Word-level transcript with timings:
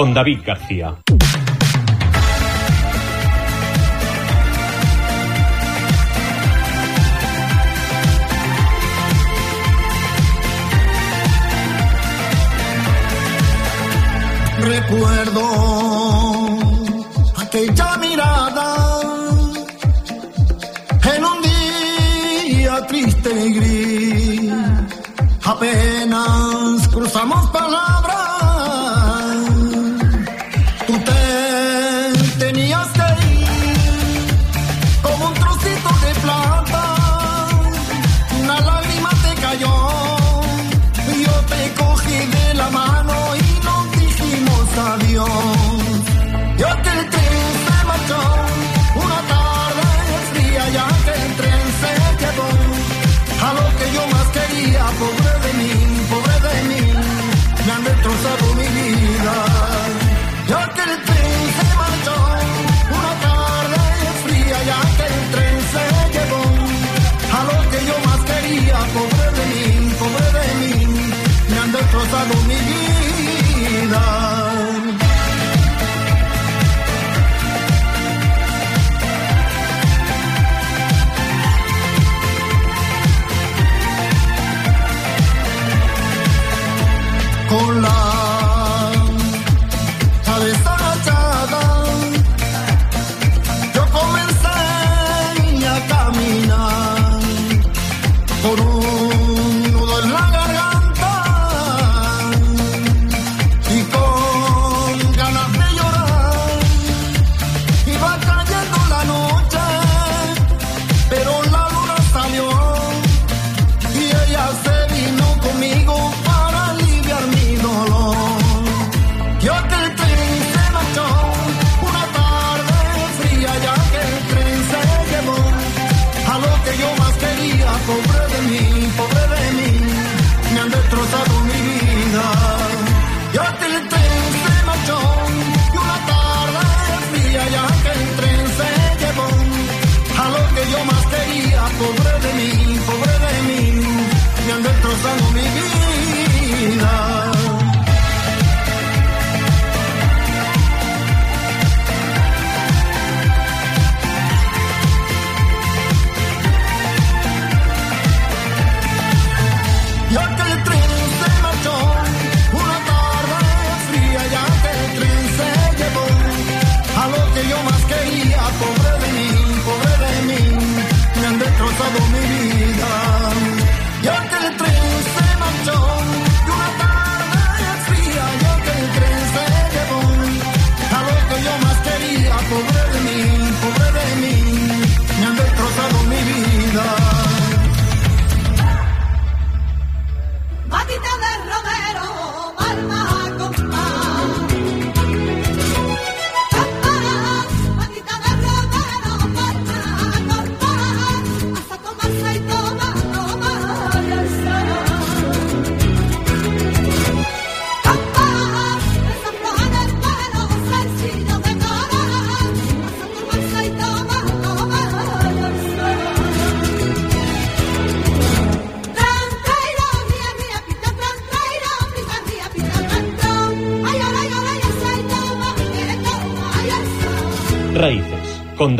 con 0.00 0.14
David 0.14 0.40
García. 0.46 0.94
Recuerdo 14.58 15.44
aquella 17.36 17.96
mirada 17.98 18.76
en 21.14 21.24
un 21.26 21.42
día 21.42 22.86
triste 22.86 23.30
y 23.48 23.52
gris. 23.52 24.52
Apenas 25.44 26.88
cruzamos 26.88 27.50
palabras 27.50 27.99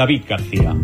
David 0.00 0.22
García. 0.26 0.74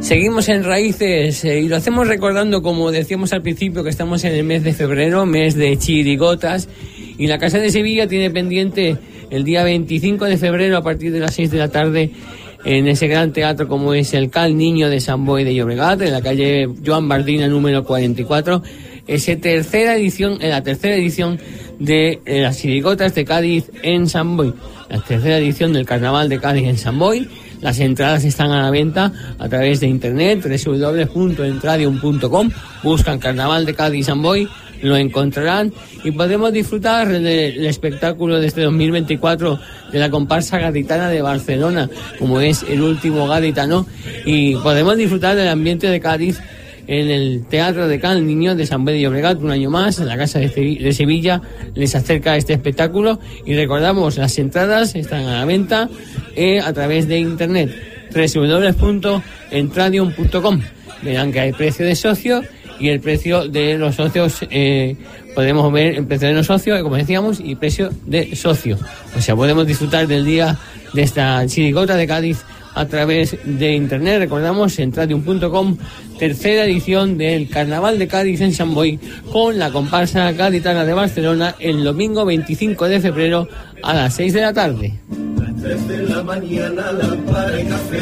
Seguimos 0.00 0.48
en 0.48 0.64
raíces 0.64 1.44
eh, 1.44 1.60
y 1.60 1.68
lo 1.68 1.76
hacemos 1.76 2.08
recordando, 2.08 2.62
como 2.62 2.90
decíamos 2.90 3.34
al 3.34 3.42
principio, 3.42 3.84
que 3.84 3.90
estamos 3.90 4.24
en 4.24 4.32
el 4.32 4.44
mes 4.44 4.64
de 4.64 4.72
febrero, 4.72 5.26
mes 5.26 5.56
de 5.56 5.76
chirigotas, 5.76 6.70
y 7.22 7.28
la 7.28 7.38
Casa 7.38 7.58
de 7.58 7.70
Sevilla 7.70 8.08
tiene 8.08 8.30
pendiente 8.30 8.96
el 9.30 9.44
día 9.44 9.62
25 9.62 10.24
de 10.24 10.38
febrero 10.38 10.76
a 10.76 10.82
partir 10.82 11.12
de 11.12 11.20
las 11.20 11.36
6 11.36 11.52
de 11.52 11.58
la 11.58 11.68
tarde 11.68 12.10
en 12.64 12.88
ese 12.88 13.06
gran 13.06 13.32
teatro 13.32 13.68
como 13.68 13.94
es 13.94 14.12
el 14.12 14.28
Cal 14.28 14.56
Niño 14.56 14.88
de 14.88 14.98
San 14.98 15.24
Boy 15.24 15.44
de 15.44 15.54
Llobregat, 15.54 16.02
en 16.02 16.10
la 16.10 16.20
calle 16.20 16.68
Joan 16.84 17.08
Bardina 17.08 17.46
número 17.46 17.84
44, 17.84 18.64
esa 19.06 19.36
tercera 19.36 19.94
edición, 19.94 20.38
en 20.40 20.50
la 20.50 20.64
tercera 20.64 20.96
edición 20.96 21.38
de 21.78 22.18
eh, 22.24 22.40
las 22.40 22.56
sirigotas 22.56 23.14
de 23.14 23.24
Cádiz 23.24 23.70
en 23.84 24.08
San 24.08 24.36
Boy, 24.36 24.52
la 24.88 25.00
tercera 25.00 25.38
edición 25.38 25.72
del 25.72 25.86
Carnaval 25.86 26.28
de 26.28 26.40
Cádiz 26.40 26.66
en 26.66 26.76
San 26.76 26.98
Boy. 26.98 27.28
Las 27.60 27.78
entradas 27.78 28.24
están 28.24 28.50
a 28.50 28.60
la 28.60 28.72
venta 28.72 29.12
a 29.38 29.48
través 29.48 29.78
de 29.78 29.86
internet 29.86 30.44
www.entradium.com. 30.44 32.50
Buscan 32.82 33.20
Carnaval 33.20 33.64
de 33.64 33.74
Cádiz 33.74 34.06
San 34.06 34.20
Boy 34.20 34.48
lo 34.82 34.96
encontrarán 34.96 35.72
y 36.04 36.10
podremos 36.10 36.52
disfrutar 36.52 37.08
del 37.08 37.64
espectáculo 37.66 38.40
de 38.40 38.48
este 38.48 38.60
2024 38.62 39.58
de 39.92 39.98
la 39.98 40.10
comparsa 40.10 40.58
gaditana 40.58 41.08
de 41.08 41.22
Barcelona, 41.22 41.88
como 42.18 42.40
es 42.40 42.64
el 42.68 42.82
último 42.82 43.26
gaditano, 43.26 43.86
y 44.26 44.56
podremos 44.56 44.96
disfrutar 44.96 45.36
del 45.36 45.48
ambiente 45.48 45.88
de 45.88 46.00
Cádiz 46.00 46.38
en 46.86 47.10
el 47.10 47.46
Teatro 47.46 47.88
de 47.88 47.98
Cal 48.00 48.26
Niño 48.26 48.56
de 48.56 48.66
San 48.66 48.84
Pedro 48.84 49.10
Obregat, 49.10 49.40
un 49.40 49.52
año 49.52 49.70
más, 49.70 50.00
en 50.00 50.08
la 50.08 50.16
Casa 50.16 50.40
de 50.40 50.92
Sevilla, 50.92 51.40
les 51.74 51.94
acerca 51.94 52.36
este 52.36 52.54
espectáculo 52.54 53.20
y 53.46 53.54
recordamos, 53.54 54.18
las 54.18 54.36
entradas 54.38 54.96
están 54.96 55.26
a 55.26 55.38
la 55.38 55.44
venta 55.44 55.88
eh, 56.34 56.60
a 56.60 56.72
través 56.72 57.06
de 57.08 57.20
internet 57.20 57.70
www.entradium.com. 58.12 60.60
Verán 61.02 61.32
que 61.32 61.40
hay 61.40 61.52
precio 61.52 61.86
de 61.86 61.96
socio 61.96 62.42
y 62.82 62.88
el 62.88 63.00
precio 63.00 63.48
de 63.48 63.78
los 63.78 63.96
socios 63.96 64.38
eh, 64.50 64.96
podemos 65.34 65.72
ver 65.72 65.96
el 65.96 66.06
precio 66.06 66.28
de 66.28 66.34
los 66.34 66.46
socios 66.46 66.82
como 66.82 66.96
decíamos 66.96 67.40
y 67.40 67.54
precio 67.54 67.90
de 68.06 68.34
socio 68.36 68.78
o 69.16 69.20
sea 69.20 69.36
podemos 69.36 69.66
disfrutar 69.66 70.06
del 70.06 70.24
día 70.24 70.58
de 70.92 71.02
esta 71.02 71.46
chirigota 71.46 71.96
de 71.96 72.06
Cádiz 72.06 72.44
a 72.74 72.86
través 72.86 73.36
de 73.44 73.74
internet 73.74 74.18
recordamos 74.18 74.78
entradium.com 74.78 75.76
tercera 76.18 76.64
edición 76.64 77.18
del 77.18 77.48
Carnaval 77.48 77.98
de 77.98 78.08
Cádiz 78.08 78.40
en 78.40 78.52
San 78.52 78.74
Boy 78.74 78.98
con 79.30 79.58
la 79.58 79.70
comparsa 79.70 80.32
gaditana 80.32 80.84
de 80.84 80.92
Barcelona 80.92 81.54
el 81.58 81.84
domingo 81.84 82.24
25 82.24 82.88
de 82.88 83.00
febrero 83.00 83.48
a 83.82 83.94
las 83.94 84.14
6 84.14 84.32
de 84.32 84.40
la 84.40 84.52
tarde 84.52 84.94
Tres 85.62 85.86
de 85.86 86.02
la 86.08 86.24
mañana, 86.24 86.90
lámpara 86.90 87.60
y 87.60 87.64
café. 87.66 88.00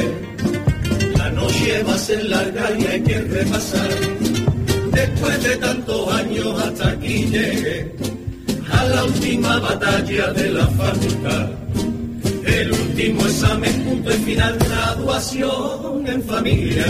La 1.18 1.30
noche 1.30 1.82
va 1.86 1.94
a 1.94 1.98
ser 1.98 2.24
larga 2.24 2.70
y 2.78 2.86
hay 2.86 3.02
que 3.02 3.18
repasar. 3.20 4.29
Después 4.92 5.42
de 5.42 5.56
tantos 5.56 6.12
años 6.14 6.62
hasta 6.62 6.90
aquí 6.90 7.26
llegué 7.26 7.92
a 8.72 8.84
la 8.84 9.04
última 9.04 9.58
batalla 9.60 10.32
de 10.32 10.50
la 10.50 10.66
facultad. 10.66 11.48
El 12.46 12.72
último 12.72 13.26
examen, 13.26 13.84
punto 13.84 14.10
y 14.10 14.18
final, 14.18 14.58
graduación 14.58 16.06
en 16.06 16.22
familia. 16.24 16.86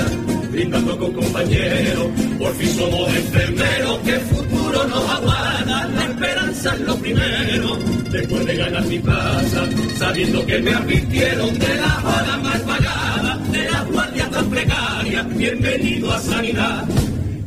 Brindando 0.50 0.98
con 0.98 1.12
compañeros, 1.12 2.06
por 2.38 2.52
fin 2.54 2.76
somos 2.76 3.14
enfermeros, 3.14 3.98
que 3.98 4.12
futuro 4.20 4.84
nos 4.88 5.10
aguarda, 5.10 5.86
la 5.86 6.04
esperanza 6.04 6.74
es 6.74 6.80
lo 6.80 6.96
primero. 6.96 7.76
Después 8.10 8.46
de 8.46 8.56
ganar 8.56 8.84
mi 8.86 8.98
plaza, 8.98 9.68
sabiendo 9.96 10.44
que 10.46 10.58
me 10.58 10.74
advirtieron 10.74 11.58
de 11.58 11.74
la 11.76 11.98
hora 11.98 12.36
más 12.38 12.60
pagada, 12.60 13.36
de 13.52 13.70
la 13.70 13.84
guardia 13.84 14.30
tan 14.30 14.50
precaria, 14.50 15.22
bienvenido 15.22 16.12
a 16.12 16.18
sanidad. 16.18 16.84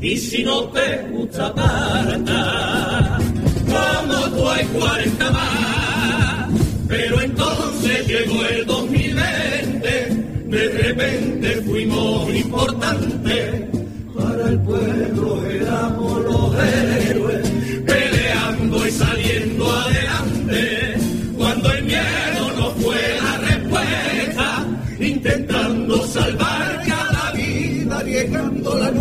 Y 0.04 0.18
si 0.18 0.44
no 0.44 0.64
te 0.66 1.08
gusta 1.12 1.56
para 1.56 2.18
como 3.66 4.20
tú 4.36 4.50
hay 4.50 4.66
40 4.66 5.32
más. 5.32 6.50
Pero 6.90 7.22
entonces 7.22 8.06
llegó 8.08 8.44
el 8.44 8.66
2020, 8.66 9.90
de 10.48 10.70
repente 10.84 11.62
fuimos 11.62 12.36
importantes. 12.36 13.64
Para 14.14 14.50
el 14.50 14.60
pueblo 14.60 15.46
éramos 15.50 16.24
los 16.26 16.54
héroes, 16.54 16.93
Y 28.85 28.91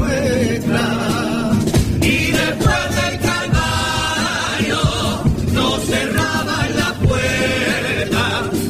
después 2.31 2.85
del 2.95 3.19
calvario, 3.21 4.79
nos 5.53 5.85
cerraban 5.87 6.77
la 6.77 6.95
puerta 7.03 8.25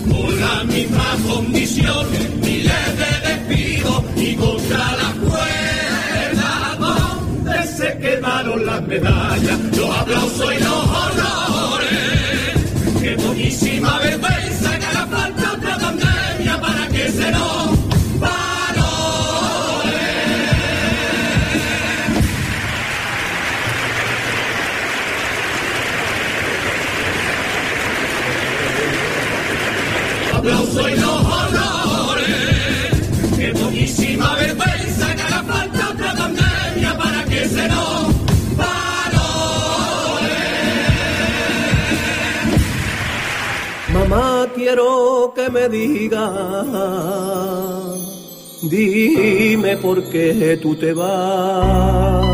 con 0.08 0.40
la 0.40 0.64
misma 0.64 1.16
condición, 1.28 2.06
miles 2.40 2.98
de 2.98 3.28
despidos 3.28 4.04
y 4.16 4.34
contra 4.36 4.78
la 4.78 5.12
cuerda 5.28 6.76
donde 6.78 7.66
se 7.66 7.98
quedaron 7.98 8.64
las 8.64 8.82
medallas, 8.86 9.58
Mamá, 43.92 44.48
quiero 44.54 45.32
que 45.34 45.50
me 45.50 45.68
digas, 45.68 46.20
dime 48.62 49.76
por 49.76 50.02
qué 50.10 50.58
tú 50.62 50.74
te 50.76 50.94
vas. 50.94 52.32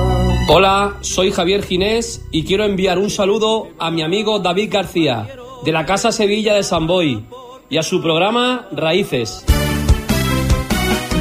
Hola, 0.48 0.96
soy 1.00 1.32
Javier 1.32 1.64
Ginés 1.64 2.24
y 2.30 2.44
quiero 2.44 2.64
enviar 2.64 2.98
un 2.98 3.10
saludo 3.10 3.68
a 3.78 3.90
mi 3.90 4.02
amigo 4.02 4.38
David 4.38 4.72
García, 4.72 5.26
de 5.64 5.72
la 5.72 5.84
Casa 5.84 6.12
Sevilla 6.12 6.54
de 6.54 6.62
San 6.62 6.86
Boy, 6.86 7.26
y 7.68 7.76
a 7.76 7.82
su 7.82 8.00
programa 8.00 8.68
Raíces. 8.70 9.44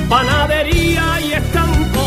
Panadería 0.08 1.20
y 1.28 1.34
estampo, 1.34 2.02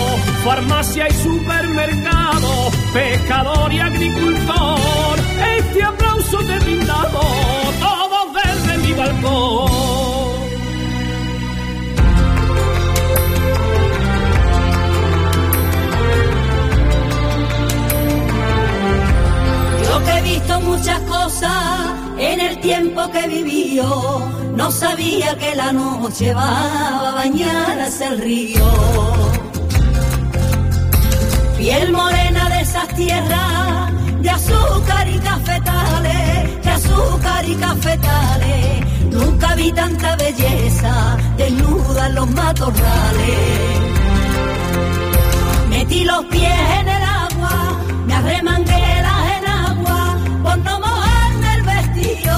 farmacia 0.44 1.08
y 1.08 1.12
supermercado, 1.12 2.70
pescador 2.94 3.72
y 3.72 3.80
agricultor. 3.80 4.59
Muchas 20.62 21.00
cosas 21.00 21.52
en 22.18 22.40
el 22.40 22.58
tiempo 22.60 23.10
que 23.10 23.20
he 23.20 23.28
vivido, 23.28 24.28
no 24.54 24.70
sabía 24.70 25.36
que 25.38 25.54
la 25.54 25.72
noche 25.72 26.34
va 26.34 27.08
a 27.08 27.14
bañar 27.14 27.80
hacia 27.80 28.08
el 28.08 28.18
río. 28.20 28.66
Piel 31.56 31.92
morena 31.92 32.48
de 32.48 32.60
esas 32.60 32.88
tierras, 32.94 33.92
de 34.22 34.30
azúcar 34.30 35.08
y 35.08 35.18
cafetales, 35.18 36.62
de 36.64 36.70
azúcar 36.70 37.48
y 37.48 37.54
cafetales. 37.54 38.84
Nunca 39.10 39.54
vi 39.54 39.72
tanta 39.72 40.16
belleza 40.16 41.16
desnuda 41.36 42.06
en 42.06 42.14
los 42.14 42.30
matorrales. 42.30 43.80
Metí 45.68 46.04
los 46.04 46.24
pies 46.26 46.60
en 46.80 46.88
el 46.88 47.02
agua, 47.02 47.78
me 48.06 48.14
arremangué 48.14 48.89
no 50.64 50.80
mojarme 50.80 51.54
el 51.54 51.62
vestido. 51.62 52.34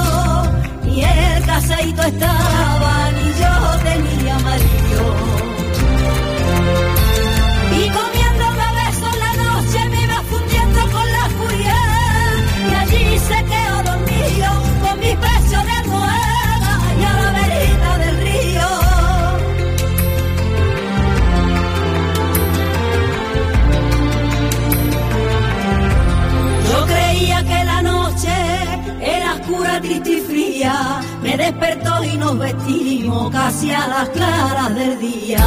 Ni 0.84 1.04
el 1.04 1.44
caseito 1.44 2.02
estaba, 2.02 3.10
ni 3.12 3.28
yo 3.40 3.52
tenía 3.84 4.36
amarillo. 4.36 4.71
Casi 33.30 33.70
a 33.72 33.86
las 33.88 34.08
claras 34.10 34.74
del 34.74 34.98
día. 34.98 35.44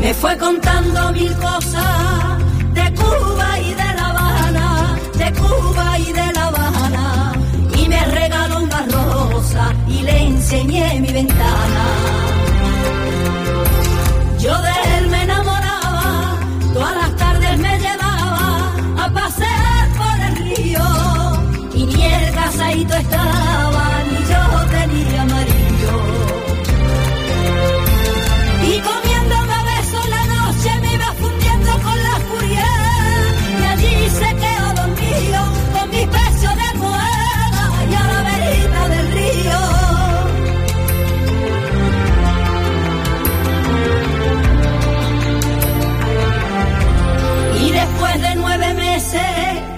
Me 0.00 0.12
fue 0.14 0.36
contando 0.36 1.12
mil 1.12 1.32
cosas 1.36 2.38
de 2.74 2.94
Cuba 2.94 3.60
y 3.60 3.70
de 3.70 3.88
La 3.98 4.06
Habana, 4.10 4.96
de 5.14 5.32
Cuba 5.32 5.98
y 5.98 6.12
de 6.12 6.32
La 6.32 6.46
Habana. 6.46 7.32
Y 7.76 7.88
me 7.88 8.04
regaló 8.06 8.62
una 8.64 8.82
rosa 8.86 9.72
y 9.86 10.02
le 10.02 10.22
enseñé 10.26 11.00
mi 11.00 11.12
ventana. 11.12 12.21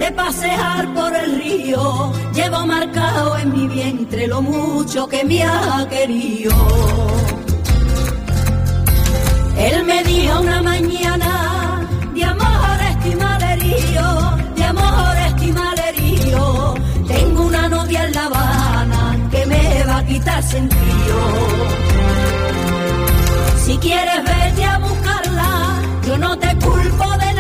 De 0.05 0.13
pasear 0.13 0.93
por 0.93 1.17
el 1.17 1.41
río, 1.41 2.13
llevo 2.35 2.67
marcado 2.67 3.39
en 3.39 3.53
mi 3.53 3.67
vientre 3.69 4.27
lo 4.27 4.43
mucho 4.43 5.09
que 5.09 5.25
me 5.25 5.43
ha 5.43 5.87
querido. 5.89 6.55
Él 9.57 9.85
me 9.85 10.05
dijo 10.05 10.41
una 10.41 10.61
mañana 10.61 11.31
de 12.15 12.23
amor 12.23 12.79
estimalerío, 12.93 14.07
de 14.57 14.65
amor 14.65 15.17
estimalerío. 15.31 16.75
Tengo 17.09 17.47
una 17.47 17.69
novia 17.69 18.05
en 18.05 18.13
La 18.13 18.25
Habana 18.27 19.03
que 19.31 19.47
me 19.47 19.85
va 19.89 19.99
a 19.99 20.05
quitar 20.05 20.43
sentido. 20.43 21.19
Si 23.65 23.79
quieres 23.79 24.21
vete 24.33 24.65
a 24.67 24.79
buscarla, 24.79 25.51
yo 26.07 26.19
no 26.19 26.39
te 26.39 26.51
culpo 26.59 27.07
de 27.23 27.34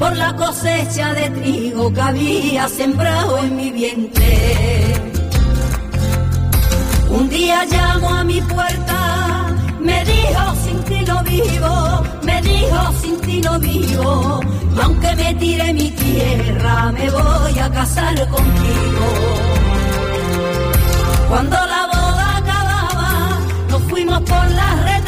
por 0.00 0.16
la 0.16 0.34
cosecha 0.34 1.12
de 1.12 1.28
trigo 1.28 1.92
que 1.92 2.00
había 2.00 2.66
sembrado 2.68 3.36
en 3.38 3.54
mi 3.54 3.70
vientre. 3.70 4.94
Un 7.10 7.28
día 7.28 7.66
llamó 7.66 8.08
a 8.08 8.24
mi 8.24 8.40
puerta, 8.40 8.98
me 9.78 10.02
dijo 10.04 10.44
sin 10.64 10.78
ti 10.88 11.04
no 11.06 11.22
vivo, 11.22 12.02
me 12.22 12.40
dijo 12.40 12.80
sin 13.02 13.20
ti 13.20 13.40
no 13.42 13.58
vivo, 13.60 14.40
y 14.74 14.80
aunque 14.80 15.16
me 15.16 15.34
tire 15.34 15.74
mi 15.74 15.90
tierra, 15.90 16.92
me 16.92 17.10
voy 17.10 17.58
a 17.58 17.70
casar 17.70 18.16
contigo. 18.36 19.06
Cuando 21.28 21.56
la 21.74 21.82
boda 21.92 22.36
acababa, 22.38 23.38
nos 23.68 23.82
fuimos 23.82 24.20
por 24.22 24.50
las 24.50 24.74
retamas 24.84 24.99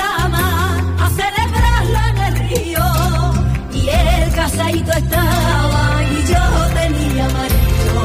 estaba 4.90 6.02
y 6.02 6.16
yo 6.32 6.44
tenía 6.74 7.28
marido. 7.28 8.02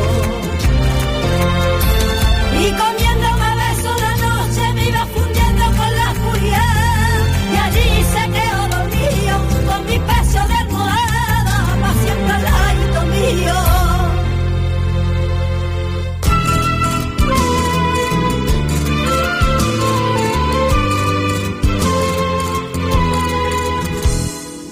Y 2.61 2.65
comiéndome 2.81 3.45
a 3.45 3.55
besos 3.61 4.01
la 4.01 4.13
noche 4.25 4.73
me 4.75 4.83
iba 4.89 5.05
fundiendo 5.05 5.65
con 5.77 5.89
la 5.97 6.11
oscuridad. 6.11 7.19
Y 7.53 7.55
allí 7.65 7.89
se 8.13 8.23
quedó 8.35 8.61
dormido 8.75 9.35
con 9.67 9.79
mi 9.85 9.97
pecho 10.09 10.41
de 10.47 10.55
almohada, 10.63 11.57
pa' 11.81 11.95
siempre 12.03 12.33
al 12.33 13.07
mío. 13.07 13.57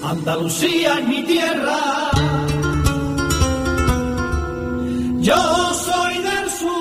Andalucía 0.04 1.00
es 1.00 1.08
mi 1.08 1.24
tierra. 1.24 1.45
Yo 5.26 5.74
soy 5.74 6.14
del 6.22 6.50
sur. 6.52 6.76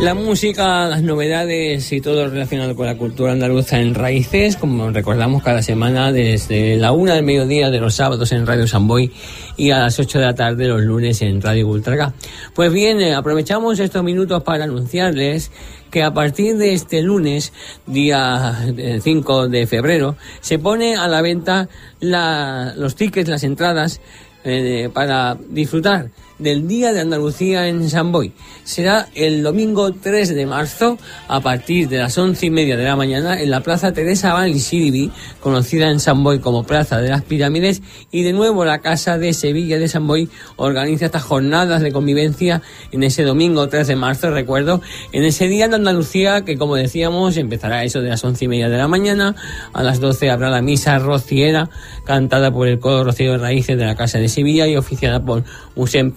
La 0.00 0.14
música, 0.14 0.86
las 0.88 1.02
novedades 1.02 1.92
y 1.92 2.00
todo 2.00 2.28
relacionado 2.28 2.74
con 2.76 2.86
la 2.86 2.96
cultura 2.96 3.32
andaluza 3.32 3.78
en 3.80 3.94
raíces, 3.94 4.56
como 4.56 4.90
recordamos 4.90 5.42
cada 5.44 5.62
semana 5.62 6.10
desde 6.12 6.76
la 6.76 6.90
una 6.92 7.14
del 7.14 7.24
mediodía 7.24 7.70
de 7.70 7.78
los 7.80 7.94
sábados 7.94 8.30
en 8.32 8.44
Radio 8.46 8.66
Samboy 8.66 9.12
y 9.56 9.70
a 9.70 9.78
las 9.78 9.98
8 10.00 10.18
de 10.18 10.24
la 10.24 10.34
tarde 10.34 10.66
los 10.66 10.80
lunes 10.82 11.22
en 11.22 11.40
Radio 11.40 11.68
Ultraga. 11.68 12.14
Pues 12.54 12.72
bien, 12.72 13.00
eh, 13.00 13.14
aprovechamos 13.14 13.78
estos 13.78 14.02
minutos 14.02 14.42
para 14.42 14.64
anunciarles 14.64 15.52
que 15.90 16.02
a 16.02 16.12
partir 16.14 16.56
de 16.56 16.72
este 16.72 17.00
lunes, 17.02 17.52
día 17.86 18.58
eh, 18.76 18.98
5 19.02 19.48
de 19.48 19.66
febrero, 19.68 20.16
se 20.40 20.58
pone 20.58 20.96
a 20.96 21.06
la 21.06 21.20
venta 21.22 21.68
la- 22.00 22.74
los 22.76 22.96
tickets, 22.96 23.28
las 23.28 23.44
entradas 23.44 24.00
eh, 24.44 24.90
para 24.92 25.36
disfrutar 25.48 26.08
del 26.38 26.68
Día 26.68 26.92
de 26.92 27.00
Andalucía 27.00 27.68
en 27.68 27.88
San 27.88 28.12
Boy. 28.12 28.32
Será 28.64 29.08
el 29.14 29.42
domingo 29.42 29.92
3 29.92 30.34
de 30.34 30.46
marzo 30.46 30.98
a 31.28 31.40
partir 31.40 31.88
de 31.88 31.98
las 31.98 32.16
once 32.18 32.46
y 32.46 32.50
media 32.50 32.76
de 32.76 32.84
la 32.84 32.96
mañana 32.96 33.40
en 33.40 33.50
la 33.50 33.60
Plaza 33.60 33.92
Teresa 33.92 34.36
Siribi, 34.58 35.10
conocida 35.40 35.90
en 35.90 36.00
San 36.00 36.22
Boy 36.22 36.38
como 36.38 36.64
Plaza 36.64 36.98
de 36.98 37.08
las 37.08 37.22
Pirámides, 37.22 37.82
y 38.10 38.22
de 38.22 38.32
nuevo 38.32 38.64
la 38.64 38.80
Casa 38.80 39.18
de 39.18 39.32
Sevilla 39.32 39.78
de 39.78 39.88
San 39.88 40.06
Boy 40.06 40.28
organiza 40.56 41.06
estas 41.06 41.22
jornadas 41.22 41.82
de 41.82 41.92
convivencia 41.92 42.62
en 42.92 43.02
ese 43.02 43.24
domingo 43.24 43.68
3 43.68 43.86
de 43.86 43.96
marzo, 43.96 44.30
recuerdo, 44.30 44.80
en 45.12 45.24
ese 45.24 45.48
Día 45.48 45.68
de 45.68 45.76
Andalucía 45.76 46.44
que 46.44 46.56
como 46.56 46.76
decíamos 46.76 47.36
empezará 47.36 47.84
eso 47.84 48.00
de 48.00 48.08
las 48.08 48.24
once 48.24 48.44
y 48.44 48.48
media 48.48 48.68
de 48.68 48.78
la 48.78 48.88
mañana, 48.88 49.34
a 49.72 49.82
las 49.82 50.00
12 50.00 50.30
habrá 50.30 50.50
la 50.50 50.62
misa 50.62 50.98
rociera 50.98 51.70
cantada 52.04 52.50
por 52.50 52.68
el 52.68 52.78
coro 52.78 53.04
Rocío 53.04 53.32
de 53.32 53.38
Raíces 53.38 53.76
de 53.76 53.84
la 53.84 53.94
Casa 53.94 54.18
de 54.18 54.28
Sevilla 54.28 54.66
y 54.66 54.76
oficiada 54.76 55.24
por 55.24 55.44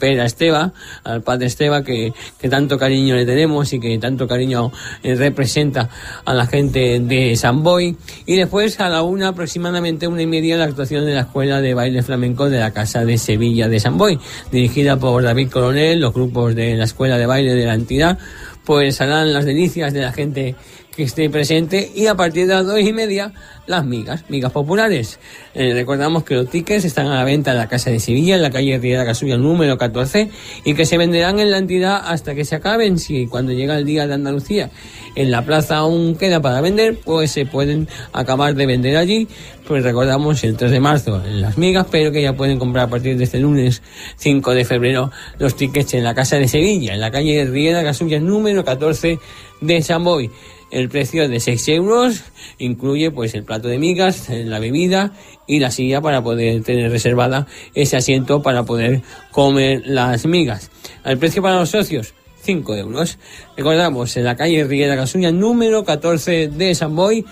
Usén 0.05 0.15
Pera 0.15 0.25
Esteba, 0.25 0.71
al 1.03 1.23
padre 1.23 1.47
Esteba 1.47 1.83
que, 1.83 2.13
que 2.39 2.49
tanto 2.49 2.77
cariño 2.77 3.15
le 3.15 3.25
tenemos 3.25 3.73
y 3.73 3.79
que 3.79 3.97
tanto 3.97 4.27
cariño 4.27 4.71
eh, 5.01 5.15
representa 5.15 5.89
a 6.23 6.33
la 6.33 6.45
gente 6.45 6.99
de 6.99 7.35
San 7.35 7.63
Boy. 7.63 7.97
Y 8.25 8.35
después 8.35 8.79
a 8.79 8.89
la 8.89 9.01
una 9.01 9.29
aproximadamente 9.29 10.07
una 10.07 10.21
y 10.21 10.27
media 10.27 10.57
la 10.57 10.65
actuación 10.65 11.05
de 11.05 11.15
la 11.15 11.21
Escuela 11.21 11.59
de 11.59 11.73
Baile 11.73 12.03
Flamenco 12.03 12.49
de 12.49 12.59
la 12.59 12.71
Casa 12.71 13.03
de 13.03 13.17
Sevilla 13.17 13.67
de 13.67 13.79
San 13.79 13.97
Boy, 13.97 14.19
dirigida 14.51 14.97
por 14.97 15.23
David 15.23 15.49
Coronel, 15.49 15.99
los 15.99 16.13
grupos 16.13 16.53
de 16.55 16.75
la 16.75 16.83
Escuela 16.83 17.17
de 17.17 17.25
Baile 17.25 17.55
de 17.55 17.65
la 17.65 17.73
entidad, 17.73 18.19
pues 18.63 19.01
harán 19.01 19.33
las 19.33 19.45
delicias 19.45 19.93
de 19.93 20.01
la 20.01 20.11
gente 20.11 20.55
que 20.95 21.03
esté 21.03 21.29
presente 21.29 21.91
y 21.93 22.07
a 22.07 22.15
partir 22.15 22.47
de 22.47 22.53
las 22.53 22.65
dos 22.65 22.79
y 22.79 22.93
media 22.93 23.33
las 23.67 23.85
migas, 23.85 24.25
migas 24.29 24.51
populares. 24.51 25.19
Eh, 25.53 25.73
recordamos 25.73 26.23
que 26.23 26.35
los 26.35 26.49
tickets 26.49 26.85
están 26.85 27.07
a 27.07 27.15
la 27.15 27.23
venta 27.23 27.51
en 27.51 27.57
la 27.57 27.67
Casa 27.67 27.89
de 27.89 27.99
Sevilla, 27.99 28.35
en 28.35 28.41
la 28.41 28.51
calle 28.51 28.77
Riera 28.77 29.05
Casulla 29.05 29.37
número 29.37 29.77
14 29.77 30.29
y 30.63 30.73
que 30.75 30.85
se 30.85 30.97
venderán 30.97 31.39
en 31.39 31.51
la 31.51 31.57
entidad 31.57 32.01
hasta 32.05 32.35
que 32.35 32.45
se 32.45 32.55
acaben. 32.55 32.99
Si 32.99 33.27
cuando 33.27 33.51
llega 33.53 33.77
el 33.77 33.85
Día 33.85 34.07
de 34.07 34.13
Andalucía 34.13 34.69
en 35.15 35.31
la 35.31 35.43
plaza 35.43 35.77
aún 35.77 36.15
queda 36.15 36.41
para 36.41 36.61
vender, 36.61 36.97
pues 37.03 37.31
se 37.31 37.45
pueden 37.45 37.87
acabar 38.13 38.55
de 38.55 38.65
vender 38.65 38.97
allí. 38.97 39.27
Pues 39.67 39.83
recordamos 39.83 40.43
el 40.43 40.57
3 40.57 40.71
de 40.71 40.79
marzo 40.79 41.23
en 41.25 41.41
las 41.41 41.57
migas, 41.57 41.87
pero 41.89 42.11
que 42.11 42.21
ya 42.21 42.33
pueden 42.33 42.59
comprar 42.59 42.85
a 42.85 42.89
partir 42.89 43.17
de 43.17 43.23
este 43.23 43.39
lunes 43.39 43.81
5 44.17 44.53
de 44.53 44.63
febrero 44.63 45.11
los 45.39 45.55
tickets 45.55 45.95
en 45.95 46.03
la 46.03 46.13
Casa 46.13 46.37
de 46.37 46.47
Sevilla, 46.47 46.93
en 46.93 47.01
la 47.01 47.09
calle 47.09 47.45
Riera 47.45 47.83
Casulla 47.83 48.19
número 48.19 48.63
14 48.63 49.19
de 49.61 49.81
San 49.81 50.03
Boy. 50.03 50.29
El 50.75 50.89
precio 50.89 51.29
de 51.29 51.39
6 51.39 51.69
euros 51.69 52.25
incluye 52.57 53.09
pues 53.09 53.33
el 53.33 53.45
plato 53.45 53.69
de 53.69 53.79
migas, 53.79 54.27
la 54.27 54.59
bebida 54.59 55.13
y 55.47 55.59
la 55.59 55.71
silla 55.71 56.01
para 56.01 56.21
poder 56.21 56.63
tener 56.63 56.91
reservada 56.91 57.47
ese 57.75 57.95
asiento 57.95 58.41
para 58.41 58.63
poder 58.63 59.01
comer 59.31 59.83
las 59.85 60.25
migas. 60.25 60.71
El 61.05 61.17
precio 61.17 61.41
para 61.41 61.55
los 61.55 61.69
socios 61.69 62.13
5 62.41 62.75
euros. 62.75 63.17
Recordamos, 63.55 64.17
en 64.17 64.25
la 64.25 64.35
calle 64.35 64.65
Riera 64.65 64.97
Casuña 64.97 65.31
número 65.31 65.85
14 65.85 66.49
de 66.49 66.75
San 66.75 66.93
Boy, 66.93 67.23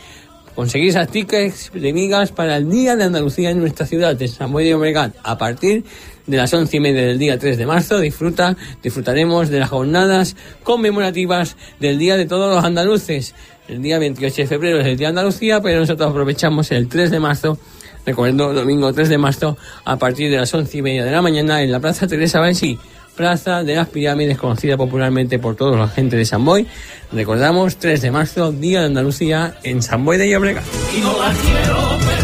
conseguir 0.55 0.91
esas 0.91 1.09
tickets 1.09 1.69
de 1.73 1.91
migas 1.91 2.31
para 2.31 2.55
el 2.55 2.69
Día 2.69 2.95
de 2.95 3.03
Andalucía 3.03 3.50
en 3.50 3.59
nuestra 3.59 3.85
ciudad 3.85 4.15
de 4.15 4.29
San 4.29 4.53
Boy 4.53 4.63
de 4.63 4.75
Obregat 4.75 5.17
a 5.21 5.38
partir 5.38 5.83
de 6.27 6.37
las 6.37 6.53
once 6.53 6.77
y 6.77 6.79
media 6.79 7.01
del 7.01 7.19
día 7.19 7.37
3 7.37 7.57
de 7.57 7.65
marzo. 7.65 7.99
Disfruta, 7.99 8.55
disfrutaremos 8.81 9.49
de 9.49 9.59
las 9.59 9.69
jornadas 9.69 10.35
conmemorativas 10.63 11.57
del 11.79 11.97
Día 11.97 12.17
de 12.17 12.25
todos 12.25 12.53
los 12.53 12.63
andaluces. 12.63 13.35
El 13.67 13.81
día 13.81 13.99
28 13.99 14.41
de 14.43 14.47
febrero 14.47 14.79
es 14.79 14.87
el 14.87 14.97
Día 14.97 15.07
de 15.07 15.11
Andalucía, 15.11 15.61
pero 15.61 15.79
nosotros 15.79 16.09
aprovechamos 16.09 16.71
el 16.71 16.87
3 16.87 17.11
de 17.11 17.19
marzo 17.19 17.57
Recuerdo, 18.05 18.53
domingo 18.53 18.91
3 18.91 19.09
de 19.09 19.17
marzo, 19.17 19.57
a 19.85 19.97
partir 19.97 20.29
de 20.29 20.37
las 20.37 20.53
once 20.53 20.77
y 20.77 20.81
media 20.81 21.05
de 21.05 21.11
la 21.11 21.21
mañana, 21.21 21.61
en 21.61 21.71
la 21.71 21.79
Plaza 21.79 22.05
Teresa 22.05 22.39
Bansi, 22.39 22.77
Plaza 23.15 23.63
de 23.63 23.75
las 23.75 23.87
Pirámides, 23.87 24.37
conocida 24.37 24.75
popularmente 24.75 25.39
por 25.39 25.55
toda 25.55 25.77
la 25.77 25.87
gente 25.87 26.17
de 26.17 26.25
San 26.25 26.43
Boy. 26.43 26.67
Recordamos, 27.13 27.77
3 27.77 28.01
de 28.01 28.11
marzo, 28.11 28.51
Día 28.51 28.81
de 28.81 28.87
Andalucía, 28.87 29.55
en 29.63 29.81
San 29.81 30.03
Boy 30.03 30.17
de 30.17 30.29
Llobregat. 30.29 30.65
no 31.01 31.17
la 31.17 31.33
quiero. 31.33 32.22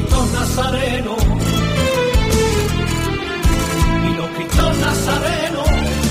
Cristo 0.00 0.26
Nazareno. 0.32 1.16
Vino 4.02 4.28
Cristo 4.34 4.72
Nazareno, 4.80 5.62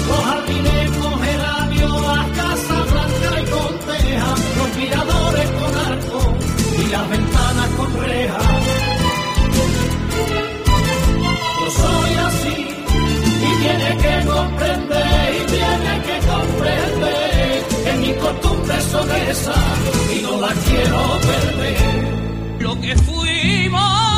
los 0.07 0.25
jardines 0.25 0.91
con 0.97 1.19
las 2.01 2.27
casas 2.37 2.91
blancas 2.91 3.35
y 3.41 3.49
con 3.49 3.79
teja, 3.87 4.35
los 4.57 4.77
miradores 4.77 5.49
con 5.51 5.71
arco 5.87 6.33
y 6.77 6.89
las 6.91 7.09
ventanas 7.09 7.69
con 7.77 8.03
reja. 8.03 8.39
Yo 11.59 11.71
soy 11.81 12.13
así 12.27 12.57
y 13.41 13.61
tiene 13.63 13.97
que 13.97 14.25
comprender 14.27 15.35
y 15.35 15.45
tiene 15.47 15.93
que 16.07 16.17
comprender 16.27 17.63
que 17.83 17.93
mis 17.93 18.15
costumbres 18.17 18.83
son 18.83 19.11
esas 19.11 19.57
y 20.15 20.21
no 20.21 20.41
las 20.41 20.53
quiero 20.53 21.19
perder 21.21 22.18
que 22.81 22.95
fuimos. 22.95 24.08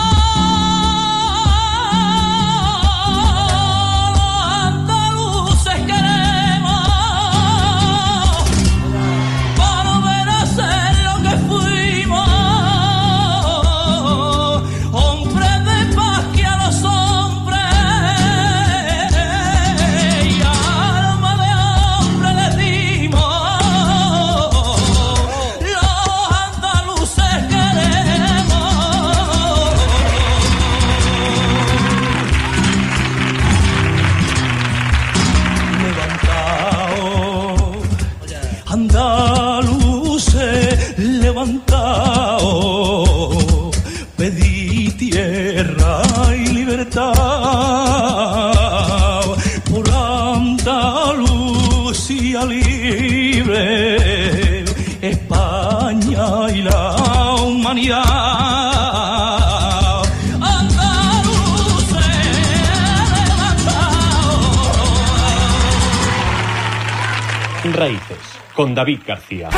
Raíces, 67.63 68.17
con 68.55 68.73
David 68.73 69.01
García. 69.05 69.49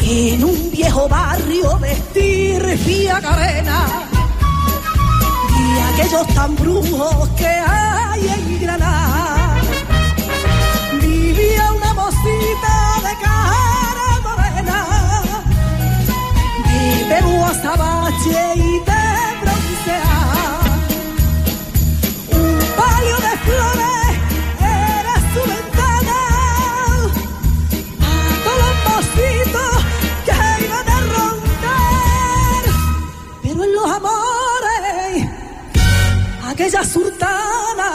En 0.00 0.44
un 0.44 0.70
viejo 0.70 1.08
barrio 1.08 1.78
de 1.78 1.92
estirfia 1.92 3.20
carena 3.20 3.86
y 5.50 6.00
aquellos 6.00 6.26
tan 6.34 6.56
brujos 6.56 7.28
que 7.36 7.46
hay 7.46 8.28
en 8.28 8.60
Granada 8.60 9.15
cosita 12.06 12.76
de 13.06 13.14
cara 13.24 14.08
morena, 14.26 14.80
de 16.66 16.80
Perú 17.10 17.34
hasta 17.50 17.72
Bache 17.82 18.42
y 18.54 18.72
de 18.88 19.06
broncear. 19.40 20.68
Un 22.40 22.58
palio 22.78 23.16
de 23.26 23.34
flores 23.46 24.10
era 24.60 25.14
su 25.32 25.40
ventana, 25.52 26.20
a 28.10 28.34
todos 28.44 28.58
los 28.62 28.76
pasitos 28.88 29.74
que 30.26 30.38
iban 30.64 30.88
a 30.96 30.98
rondar. 31.14 32.62
Pero 33.42 33.60
en 33.64 33.72
los 33.76 33.88
amores, 33.98 35.12
aquella 36.50 36.82
surtana 36.84 37.90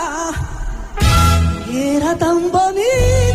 era 1.71 2.17
tan 2.17 2.51
bonita. 2.51 3.30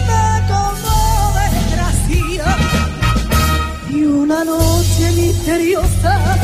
una 4.37 4.45
noche 4.45 5.11
misteriosa 5.13 6.36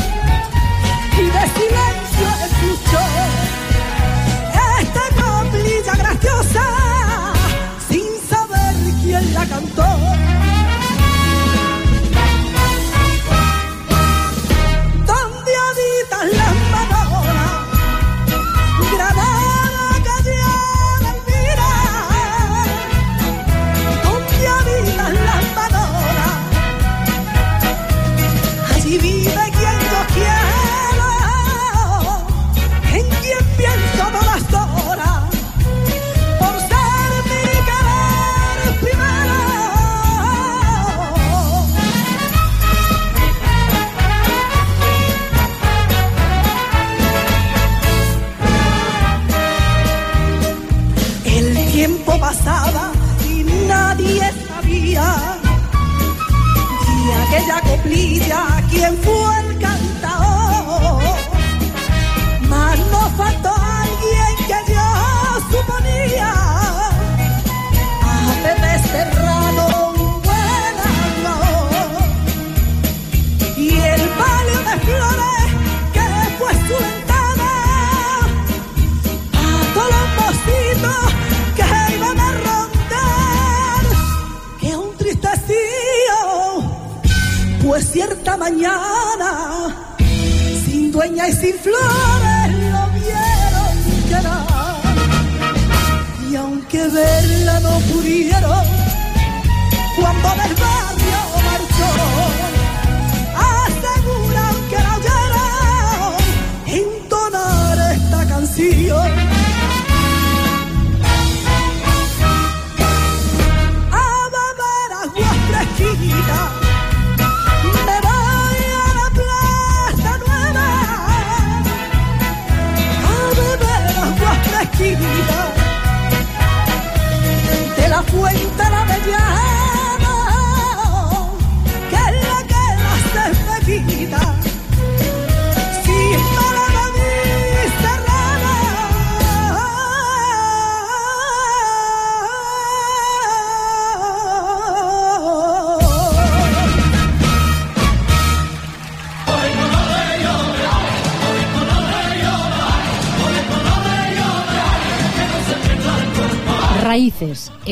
aqui. 124.73 125.32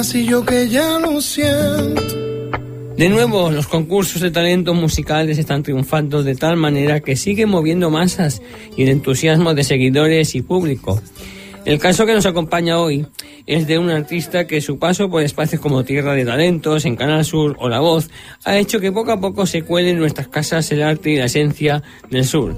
Y 0.00 0.24
yo 0.24 0.46
que 0.46 0.66
ya 0.66 0.98
lo 0.98 1.20
siento. 1.20 2.02
De 2.96 3.10
nuevo, 3.10 3.50
los 3.50 3.66
concursos 3.66 4.22
de 4.22 4.30
talentos 4.30 4.74
musicales 4.74 5.36
están 5.36 5.62
triunfando 5.62 6.22
de 6.22 6.34
tal 6.36 6.56
manera 6.56 7.00
que 7.00 7.16
siguen 7.16 7.50
moviendo 7.50 7.90
masas 7.90 8.40
y 8.78 8.84
el 8.84 8.88
entusiasmo 8.88 9.52
de 9.52 9.62
seguidores 9.62 10.34
y 10.34 10.40
público. 10.40 11.02
El 11.66 11.78
caso 11.78 12.06
que 12.06 12.14
nos 12.14 12.26
acompaña 12.26 12.78
hoy 12.78 13.06
es 13.46 13.66
de 13.66 13.78
un 13.78 13.90
artista 13.90 14.46
que 14.46 14.60
su 14.60 14.78
paso 14.78 15.10
por 15.10 15.22
espacios 15.22 15.60
como 15.60 15.84
Tierra 15.84 16.14
de 16.14 16.24
Talentos, 16.24 16.84
en 16.84 16.96
Canal 16.96 17.24
Sur 17.24 17.56
o 17.58 17.68
La 17.68 17.80
Voz 17.80 18.10
ha 18.44 18.56
hecho 18.56 18.80
que 18.80 18.92
poco 18.92 19.12
a 19.12 19.20
poco 19.20 19.46
se 19.46 19.62
cuele 19.62 19.90
en 19.90 19.98
nuestras 19.98 20.28
casas 20.28 20.70
el 20.72 20.82
arte 20.82 21.10
y 21.10 21.16
la 21.16 21.26
esencia 21.26 21.82
del 22.10 22.24
sur. 22.24 22.56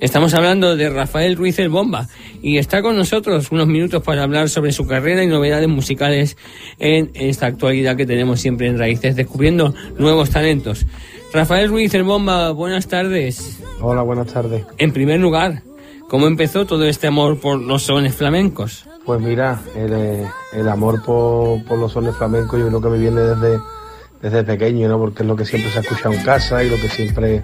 Estamos 0.00 0.34
hablando 0.34 0.76
de 0.76 0.90
Rafael 0.90 1.36
Ruiz 1.36 1.58
el 1.60 1.68
Bomba 1.68 2.08
y 2.42 2.58
está 2.58 2.82
con 2.82 2.96
nosotros 2.96 3.52
unos 3.52 3.68
minutos 3.68 4.02
para 4.02 4.24
hablar 4.24 4.48
sobre 4.48 4.72
su 4.72 4.86
carrera 4.86 5.22
y 5.22 5.28
novedades 5.28 5.68
musicales 5.68 6.36
en 6.78 7.10
esta 7.14 7.46
actualidad 7.46 7.96
que 7.96 8.04
tenemos 8.04 8.40
siempre 8.40 8.66
en 8.66 8.78
Raíces, 8.78 9.16
descubriendo 9.16 9.74
nuevos 9.98 10.30
talentos. 10.30 10.86
Rafael 11.32 11.68
Ruiz 11.68 11.94
el 11.94 12.02
Bomba, 12.02 12.50
buenas 12.50 12.88
tardes. 12.88 13.60
Hola, 13.80 14.02
buenas 14.02 14.26
tardes. 14.26 14.64
En 14.76 14.92
primer 14.92 15.20
lugar, 15.20 15.62
¿cómo 16.12 16.26
empezó 16.26 16.66
todo 16.66 16.84
este 16.84 17.06
amor 17.06 17.40
por 17.40 17.58
los 17.58 17.84
sones 17.84 18.14
flamencos? 18.14 18.86
Pues 19.06 19.18
mira, 19.18 19.62
el, 19.74 19.94
eh, 19.94 20.26
el 20.52 20.68
amor 20.68 21.02
por, 21.02 21.64
por 21.64 21.78
los 21.78 21.92
sones 21.92 22.14
flamencos 22.14 22.60
yo 22.60 22.68
creo 22.68 22.82
que 22.82 22.88
me 22.90 22.98
viene 22.98 23.22
desde, 23.22 23.58
desde 24.20 24.44
pequeño, 24.44 24.90
¿no? 24.90 24.98
Porque 24.98 25.22
es 25.22 25.26
lo 25.26 25.34
que 25.34 25.46
siempre 25.46 25.70
se 25.70 25.78
ha 25.78 25.80
escuchado 25.80 26.12
en 26.12 26.22
casa 26.22 26.62
y 26.62 26.68
lo 26.68 26.76
que 26.76 26.90
siempre 26.90 27.42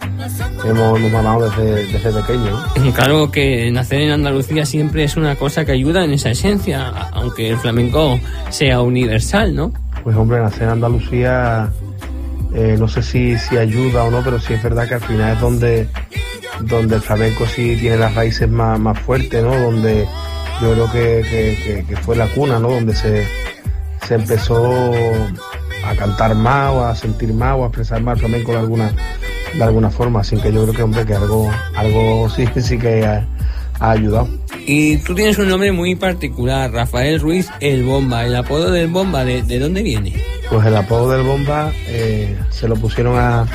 hemos, 0.67 0.99
hemos 0.99 1.11
mamado 1.11 1.49
desde, 1.49 1.87
desde 1.87 2.13
pequeño. 2.13 2.51
¿no? 2.51 2.93
Claro 2.93 3.31
que 3.31 3.71
nacer 3.71 4.03
en 4.03 4.11
Andalucía 4.11 4.67
siempre 4.67 5.05
es 5.05 5.17
una 5.17 5.35
cosa 5.37 5.65
que 5.65 5.73
ayuda 5.73 6.05
en 6.05 6.13
esa 6.13 6.29
esencia, 6.29 6.89
aunque 7.13 7.49
el 7.49 7.57
flamenco 7.57 8.21
sea 8.51 8.83
universal, 8.83 9.55
¿no? 9.55 9.73
Pues 10.05 10.15
hombre, 10.15 10.41
nacer 10.41 10.65
en 10.65 10.69
Andalucía, 10.69 11.73
eh, 12.53 12.77
no 12.79 12.87
sé 12.87 13.03
si, 13.03 13.35
si 13.39 13.57
ayuda 13.57 14.05
o 14.05 14.11
no, 14.11 14.21
pero 14.23 14.39
sí 14.39 14.53
es 14.53 14.63
verdad 14.63 14.87
que 14.87 14.95
al 14.95 15.01
final 15.01 15.33
es 15.33 15.41
donde, 15.41 15.89
donde 16.61 16.97
el 16.97 17.03
flamenco 17.03 17.47
sí 17.47 17.77
tiene 17.81 17.97
las 17.99 18.15
raíces 18.15 18.49
más, 18.49 18.79
más 18.79 18.99
fuertes, 18.99 19.43
¿no? 19.43 19.57
Donde 19.57 20.07
yo 20.61 20.73
creo 20.73 20.91
que, 20.93 21.57
que- 21.65 21.85
que- 21.89 21.97
fue 21.97 22.17
la 22.17 22.27
cuna, 22.29 22.59
¿no? 22.59 22.71
Donde 22.71 22.95
se, 22.95 23.27
se 24.07 24.15
empezó 24.15 24.93
a 25.85 25.95
cantar 25.95 26.35
más 26.35 26.73
o 26.73 26.85
a 26.85 26.95
sentir 26.95 27.33
más 27.33 27.55
o 27.57 27.65
a 27.65 27.67
expresar 27.69 28.03
más 28.03 28.15
el 28.15 28.21
flamenco 28.27 28.53
de 28.53 28.59
alguna, 28.59 28.93
de 29.55 29.63
alguna 29.63 29.91
forma. 29.91 30.21
Así 30.21 30.37
que 30.37 30.53
yo 30.53 30.63
creo 30.65 30.75
que, 30.75 30.83
hombre, 30.83 31.07
que 31.07 31.15
algo, 31.15 31.51
algo 31.77 32.29
sí, 32.35 32.45
sí 32.61 32.79
que 32.79 33.05
ha, 33.07 33.27
ha 33.81 33.91
ayudado. 33.93 34.29
Y 34.67 34.99
tú 34.99 35.15
tienes 35.15 35.39
un 35.39 35.49
nombre 35.49 35.73
muy 35.73 35.95
particular, 35.95 36.71
Rafael 36.71 37.21
Ruiz 37.21 37.49
el 37.61 37.85
Bomba. 37.85 38.27
¿El 38.27 38.37
apodo 38.37 38.71
del 38.71 38.89
Bomba 38.89 39.25
de, 39.25 39.43
de 39.43 39.59
dónde 39.59 39.83
viene? 39.83 40.15
Pues 40.51 40.67
el 40.67 40.77
apodo 40.77 41.11
del 41.13 41.23
bomba 41.27 41.71
eh, 41.87 42.37
se 42.51 42.69
lo 42.69 42.75
pusieron 42.77 43.19
a, 43.19 43.47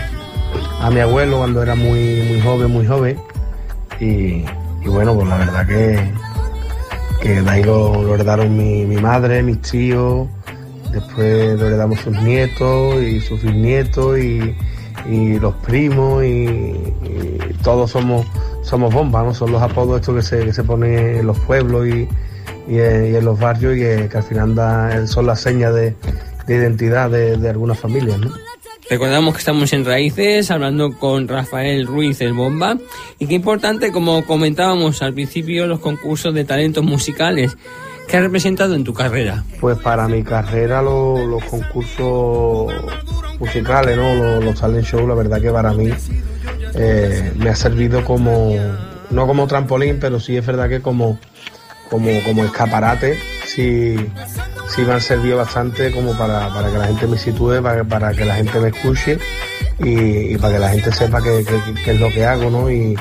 a 0.84 0.90
mi 0.90 1.00
abuelo 1.00 1.38
cuando 1.38 1.64
era 1.64 1.76
muy, 1.76 2.24
muy 2.28 2.42
joven, 2.42 2.72
muy 2.72 2.86
joven. 2.86 3.18
Y, 4.00 4.44
y 4.84 4.88
bueno, 4.88 5.16
pues 5.16 5.28
la 5.30 5.38
verdad 5.38 5.66
que, 5.68 6.12
que 7.22 7.42
de 7.42 7.50
ahí 7.50 7.64
lo, 7.64 8.04
lo 8.04 8.16
heredaron 8.16 8.56
mi, 8.56 8.86
mi 8.86 8.98
madre, 8.98 9.42
mis 9.44 9.62
tíos, 9.62 10.28
después 10.92 11.58
lo 11.58 11.68
heredamos 11.68 12.00
sus 12.02 12.22
nietos 12.22 13.02
y 13.02 13.22
sus 13.22 13.42
bisnietos 13.42 14.20
y, 14.20 14.56
y 15.10 15.40
los 15.40 15.56
primos 15.56 16.24
y, 16.24 16.74
todos 17.64 17.92
somos 17.92 18.26
somos 18.62 18.94
bombas, 18.94 19.24
¿no? 19.26 19.34
Son 19.34 19.52
los 19.54 19.62
apodos 19.62 20.02
estos 20.02 20.16
que 20.16 20.22
se, 20.22 20.46
que 20.46 20.54
se 20.54 20.64
ponen 20.64 21.18
en 21.20 21.28
los 21.28 21.40
pueblos 21.40 21.88
y, 21.88 22.08
y, 22.68 22.80
en, 22.80 23.24
los 23.24 23.40
barrios 23.40 23.76
y 23.78 23.80
que, 24.10 24.10
al 24.18 24.24
final 24.24 24.54
da- 24.56 25.08
son 25.08 25.28
las 25.28 25.40
señas 25.40 25.74
de, 25.74 25.96
de 26.46 26.56
identidad 26.56 27.10
de, 27.10 27.38
de 27.38 27.50
algunas 27.50 27.80
familias. 27.80 28.20
Recordamos 28.90 29.34
que 29.34 29.40
estamos 29.40 29.72
en 29.74 29.86
Raíces, 29.86 30.52
hablando 30.52 30.92
con 30.98 31.28
Rafael 31.28 31.88
Ruiz 31.88 32.22
el 32.22 32.34
Bomba. 32.34 32.78
Y 33.18 33.28
qué 33.28 33.36
importante, 33.36 33.92
como 33.92 34.24
comentábamos 34.26 35.02
al 35.02 35.14
principio, 35.14 35.66
los 35.68 35.80
concursos 35.80 36.34
de 36.34 36.44
talentos 36.46 36.84
musicales. 36.84 37.58
¿Qué 38.08 38.18
ha 38.18 38.20
representado 38.22 38.76
en 38.76 38.84
tu 38.84 38.94
carrera? 38.94 39.44
Pues 39.62 39.78
para 39.80 40.08
mi 40.10 40.24
carrera 40.24 40.82
lo- 40.82 41.26
los 41.26 41.44
concursos 41.46 42.74
musicales, 43.40 43.96
¿no? 43.98 44.14
Los, 44.14 44.44
los 44.44 44.60
talent 44.60 44.86
shows, 44.86 45.08
la 45.08 45.16
verdad 45.16 45.42
que 45.42 45.50
para 45.52 45.74
mí 45.74 45.90
eh, 46.76 47.32
me 47.38 47.50
ha 47.50 47.56
servido 47.56 48.04
como, 48.04 48.54
no 49.10 49.26
como 49.26 49.48
trampolín, 49.48 49.98
pero 50.02 50.20
sí 50.20 50.36
es 50.36 50.46
verdad 50.46 50.68
que 50.68 50.82
como, 50.82 51.18
como, 51.90 52.10
como 52.26 52.44
escaparate, 52.44 53.18
sí, 53.46 53.96
sí 54.74 54.82
me 54.82 54.94
han 54.94 55.02
servido 55.02 55.38
bastante 55.38 55.92
como 55.92 56.18
para, 56.18 56.50
para 56.54 56.72
que 56.72 56.78
la 56.78 56.88
gente 56.88 57.08
me 57.08 57.18
sitúe, 57.18 57.62
para, 57.62 57.84
para 57.84 58.12
que 58.12 58.26
la 58.26 58.36
gente 58.36 58.60
me 58.60 58.70
escuche 58.70 59.20
y, 59.80 60.34
y 60.34 60.38
para 60.38 60.54
que 60.54 60.60
la 60.60 60.70
gente 60.70 60.92
sepa 60.92 61.22
qué 61.22 61.46
qué 61.84 61.92
es 61.92 62.00
lo 62.00 62.10
que 62.10 62.26
hago, 62.26 62.50
¿no? 62.50 62.72
Y, 62.72 62.96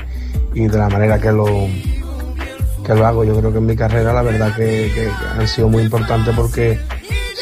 y 0.54 0.66
de 0.66 0.78
la 0.78 0.88
manera 0.88 1.18
que 1.18 1.32
lo, 1.32 1.46
que 2.84 2.94
lo 2.94 3.06
hago. 3.06 3.24
Yo 3.24 3.38
creo 3.38 3.52
que 3.52 3.58
en 3.58 3.66
mi 3.66 3.76
carrera 3.76 4.12
la 4.12 4.22
verdad 4.22 4.54
que, 4.54 4.90
que 4.94 5.08
han 5.38 5.48
sido 5.48 5.68
muy 5.68 5.82
importantes 5.84 6.34
porque 6.34 6.78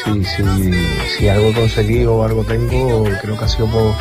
si, 0.03 0.23
si, 0.23 0.43
si 1.17 1.27
algo 1.27 1.49
he 1.49 1.53
conseguido 1.53 2.15
o 2.15 2.23
algo 2.23 2.43
tengo, 2.43 3.03
creo 3.21 3.37
que 3.37 3.45
ha 3.45 3.47
sido 3.47 3.67
por 3.67 3.93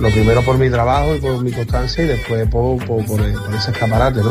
lo 0.00 0.10
primero 0.10 0.42
por 0.42 0.58
mi 0.58 0.68
trabajo 0.68 1.14
y 1.14 1.20
por 1.20 1.42
mi 1.42 1.50
constancia 1.52 2.04
y 2.04 2.08
después 2.08 2.46
por, 2.48 2.84
por, 2.84 3.04
por, 3.06 3.16
por 3.18 3.54
ese 3.54 3.70
escaparate 3.70 4.20
¿no? 4.20 4.30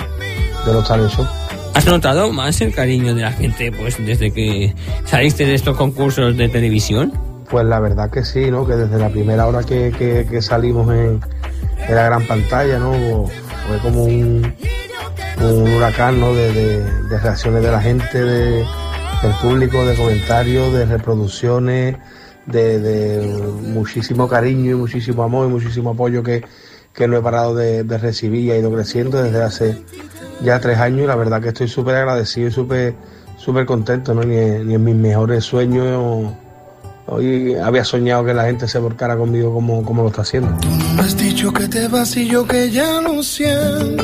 de 0.65 0.73
los 0.73 0.87
talent 0.87 1.11
shows. 1.11 1.44
¿Has 1.75 1.85
notado 1.85 2.31
más 2.31 2.61
el 2.61 2.73
cariño 2.73 3.13
de 3.13 3.21
la 3.23 3.33
gente 3.33 3.69
pues 3.71 3.97
desde 4.03 4.31
que 4.31 4.73
saliste 5.03 5.45
de 5.45 5.55
estos 5.55 5.75
concursos 5.75 6.37
de 6.37 6.47
televisión? 6.47 7.11
Pues 7.49 7.65
la 7.65 7.81
verdad 7.81 8.09
que 8.09 8.23
sí, 8.23 8.49
¿no? 8.49 8.65
Que 8.65 8.75
desde 8.75 8.97
la 8.97 9.09
primera 9.09 9.45
hora 9.45 9.61
que, 9.61 9.91
que- 9.97 10.25
que 10.29 10.41
salimos 10.41 10.89
en, 10.93 11.19
la 11.89 12.03
gran 12.05 12.25
pantalla, 12.25 12.79
¿no? 12.79 13.27
Fue 13.67 13.77
como 13.83 14.05
un, 14.05 14.53
huracán, 15.75 16.19
¿no? 16.19 16.33
De, 16.33 16.81
reacciones 17.21 17.61
de 17.61 17.71
la 17.71 17.81
gente, 17.81 18.23
de, 18.23 18.65
del 19.21 19.33
público, 19.41 19.85
de 19.85 19.95
comentarios, 19.95 20.73
de 20.73 20.85
reproducciones, 20.85 21.97
de 22.45 23.51
muchísimo 23.63 24.29
cariño 24.29 24.71
y 24.71 24.75
muchísimo 24.75 25.23
amor 25.23 25.47
y 25.49 25.51
muchísimo 25.51 25.89
apoyo 25.91 26.23
que, 26.23 26.41
que 26.95 27.07
no 27.07 27.17
he 27.17 27.21
parado 27.21 27.53
de, 27.55 27.83
recibir 27.97 28.45
y 28.45 28.51
ha 28.51 28.57
ido 28.57 28.71
creciendo 28.71 29.21
desde 29.21 29.43
hace 29.43 29.83
ya 30.43 30.59
tres 30.59 30.77
años 30.79 31.01
y 31.03 31.07
la 31.07 31.15
verdad 31.15 31.41
que 31.41 31.49
estoy 31.49 31.67
súper 31.67 31.95
agradecido 31.95 32.47
y 32.47 32.51
súper 32.51 32.93
súper 33.37 33.65
contento, 33.65 34.13
¿no? 34.13 34.23
Ni, 34.23 34.37
en- 34.37 34.83
mis 34.83 34.95
mejores 34.95 35.43
sueños 35.43 36.31
hoy 37.07 37.53
había 37.55 37.83
soñado 37.83 38.25
que 38.25 38.33
la 38.33 38.45
gente 38.45 38.67
se 38.67 38.79
volcara 38.79 39.15
conmigo 39.17 39.53
como, 39.53 39.83
como 39.83 40.03
lo 40.03 40.09
está 40.09 40.21
haciendo. 40.21 40.49
Me 40.95 41.01
has 41.01 41.17
dicho 41.17 41.51
que 41.51 41.67
te 41.67 41.87
vas 41.87 42.15
y 42.17 42.27
yo 42.27 42.47
que 42.47 42.71
ya 42.71 43.01
lo 43.01 43.21
siento. 43.21 44.03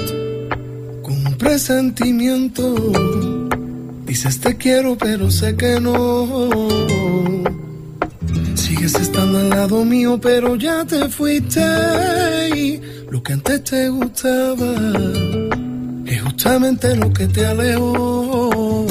Con 1.02 1.24
presentimiento. 1.38 2.76
Dices 4.06 4.40
te 4.42 4.58
quiero, 4.58 4.98
pero 4.98 5.32
sé 5.32 5.56
que 5.56 5.80
no. 5.80 6.91
Sigues 8.82 9.00
estando 9.00 9.38
al 9.38 9.50
lado 9.52 9.86
mío, 9.86 10.20
pero 10.20 10.56
ya 10.56 10.84
te 10.84 11.08
fuiste. 11.08 11.62
Y 12.56 12.82
lo 13.12 13.22
que 13.22 13.34
antes 13.34 13.64
te 13.64 13.90
gustaba 13.90 14.74
es 16.04 16.22
justamente 16.24 16.96
lo 16.96 17.14
que 17.14 17.28
te 17.28 17.46
alejó. 17.46 18.88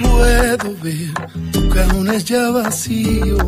Puedo 0.00 0.76
ver 0.80 1.12
tus 1.50 1.74
cajones 1.74 2.24
ya 2.24 2.50
vacíos. 2.50 3.42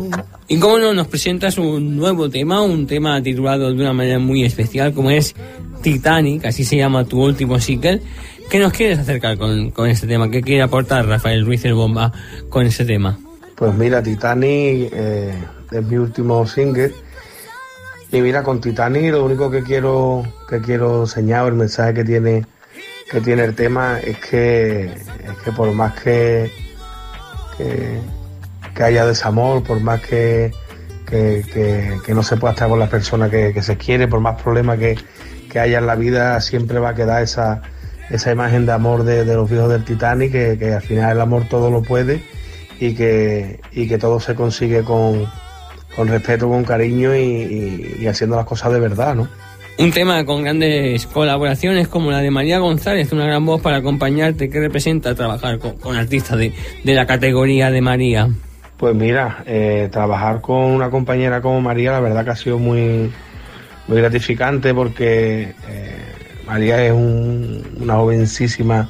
Y 0.49 0.59
cómo 0.59 0.77
no, 0.79 0.93
nos 0.93 1.07
presentas 1.07 1.57
un 1.57 1.95
nuevo 1.95 2.29
tema, 2.29 2.61
un 2.61 2.85
tema 2.85 3.23
titulado 3.23 3.69
de 3.69 3.81
una 3.81 3.93
manera 3.93 4.19
muy 4.19 4.43
especial, 4.43 4.91
como 4.91 5.11
es 5.11 5.33
Titanic, 5.81 6.43
así 6.43 6.65
se 6.65 6.75
llama 6.75 7.05
tu 7.05 7.23
último 7.23 7.57
single. 7.61 8.01
¿Qué 8.49 8.59
nos 8.59 8.73
quieres 8.73 8.99
acercar 8.99 9.37
con, 9.37 9.71
con 9.71 9.87
este 9.89 10.07
tema? 10.07 10.29
¿Qué 10.29 10.41
quiere 10.41 10.61
aportar 10.61 11.07
Rafael 11.07 11.45
Ruiz 11.45 11.63
el 11.63 11.75
Bomba 11.75 12.11
con 12.49 12.65
ese 12.65 12.83
tema? 12.83 13.17
Pues 13.59 13.75
mira, 13.75 14.01
Titanic 14.01 14.89
eh, 14.93 15.33
es 15.69 15.83
mi 15.83 15.97
último 15.97 16.47
single. 16.47 16.93
Y 18.09 18.21
mira, 18.21 18.41
con 18.41 18.61
Titanic 18.61 19.11
lo 19.11 19.25
único 19.25 19.51
que 19.51 19.63
quiero 19.63 20.23
que 20.47 20.61
quiero 20.61 21.01
enseñar, 21.01 21.45
el 21.47 21.55
mensaje 21.55 21.93
que 21.93 22.05
tiene 22.05 22.45
que 23.11 23.19
tiene 23.19 23.43
el 23.43 23.55
tema 23.55 23.99
es 23.99 24.17
que 24.19 24.85
es 24.85 25.37
que 25.43 25.51
por 25.51 25.73
más 25.73 25.99
que 25.99 26.49
que, 27.57 28.01
haya 28.81 29.05
desamor, 29.05 29.61
por 29.61 29.81
más 29.81 29.99
que, 30.03 30.53
que, 31.05 32.13
no 32.13 32.23
se 32.23 32.37
pueda 32.37 32.53
estar 32.53 32.69
con 32.69 32.79
la 32.79 32.89
persona 32.89 33.29
que, 33.29 33.61
se 33.61 33.75
quiere, 33.75 34.07
por 34.07 34.21
más 34.21 34.41
problemas 34.41 34.79
que, 34.79 35.59
haya 35.59 35.79
en 35.79 35.85
la 35.85 35.95
vida, 35.95 36.39
siempre 36.39 36.79
va 36.79 36.89
a 36.89 36.95
quedar 36.95 37.21
esa, 37.21 37.61
esa 38.09 38.31
imagen 38.31 38.65
de 38.65 38.71
amor 38.71 39.03
de, 39.03 39.25
de 39.25 39.35
los 39.35 39.49
viejos 39.49 39.69
del 39.69 39.83
Titanic, 39.83 40.31
que 40.31 40.73
al 40.73 40.81
final 40.81 41.11
el 41.11 41.21
amor 41.21 41.49
todo 41.49 41.69
lo 41.69 41.81
puede 41.81 42.23
y 42.79 42.93
que, 42.95 43.59
y 43.71 43.87
que 43.87 43.97
todo 43.97 44.19
se 44.19 44.35
consigue 44.35 44.83
con, 44.83 45.25
con 45.95 46.07
respeto, 46.07 46.47
con 46.49 46.63
cariño 46.63 47.15
y, 47.15 47.19
y- 47.19 47.97
y 48.01 48.07
haciendo 48.07 48.35
las 48.35 48.45
cosas 48.45 48.71
de 48.73 48.79
verdad, 48.79 49.15
¿no? 49.15 49.27
Un 49.77 49.91
tema 49.91 50.25
con 50.25 50.43
grandes 50.43 51.05
colaboraciones 51.07 51.87
como 51.87 52.11
la 52.11 52.19
de 52.19 52.29
María 52.31 52.59
González, 52.59 53.13
una 53.13 53.25
gran 53.25 53.45
voz 53.45 53.61
para 53.61 53.77
acompañarte. 53.77 54.49
¿Qué 54.49 54.59
representa 54.59 55.15
trabajar 55.15 55.57
con, 55.57 55.77
con 55.77 55.95
artistas 55.95 56.37
de, 56.37 56.53
de 56.83 56.93
la 56.93 57.05
categoría 57.05 57.71
de 57.71 57.79
María? 57.81 58.27
Pues 58.75 58.93
mira, 58.95 59.43
eh, 59.45 59.87
trabajar 59.91 60.41
con 60.41 60.57
una 60.57 60.89
compañera 60.89 61.41
como 61.41 61.61
María, 61.61 61.91
la 61.93 62.01
verdad 62.01 62.25
que 62.25 62.31
ha 62.31 62.35
sido 62.35 62.59
muy, 62.59 63.09
muy 63.87 63.97
gratificante 63.97 64.73
porque 64.73 65.53
eh, 65.69 65.95
María 66.45 66.83
es 66.85 66.91
un- 66.91 67.63
una 67.79 67.95
jovencísima 67.95 68.89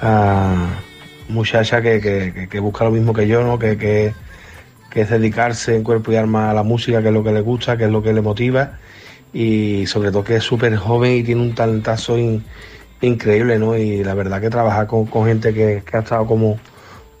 ah, 0.00 0.66
muchacha 1.28 1.80
que, 1.82 2.00
que- 2.00 2.48
que- 2.48 2.60
busca 2.60 2.84
lo 2.84 2.90
mismo 2.90 3.12
que 3.12 3.26
yo, 3.26 3.42
¿no? 3.42 3.58
Que, 3.58 3.76
que- 3.76 4.14
que 4.90 5.00
es 5.02 5.10
dedicarse 5.10 5.74
en 5.76 5.82
cuerpo 5.82 6.12
y 6.12 6.16
alma 6.16 6.50
a 6.50 6.54
la 6.54 6.62
música, 6.62 7.02
que 7.02 7.08
es 7.08 7.14
lo 7.14 7.22
que 7.22 7.32
le 7.32 7.40
gusta, 7.42 7.76
que 7.76 7.84
es 7.84 7.90
lo 7.90 8.02
que 8.02 8.12
le 8.12 8.22
motiva 8.22 8.78
y 9.32 9.86
sobre 9.86 10.10
todo 10.10 10.24
que 10.24 10.36
es 10.36 10.44
súper 10.44 10.76
joven 10.76 11.12
y 11.12 11.22
tiene 11.22 11.42
un 11.42 11.54
talentazo 11.54 12.16
in- 12.18 12.42
increíble, 13.02 13.58
¿no? 13.58 13.76
Y 13.76 14.02
la 14.02 14.14
verdad 14.14 14.40
que 14.40 14.48
trabajar 14.50 14.86
con, 14.86 15.06
con 15.06 15.26
gente 15.26 15.52
que, 15.52 15.82
que 15.84 15.96
ha 15.96 16.00
estado 16.00 16.26
como, 16.26 16.58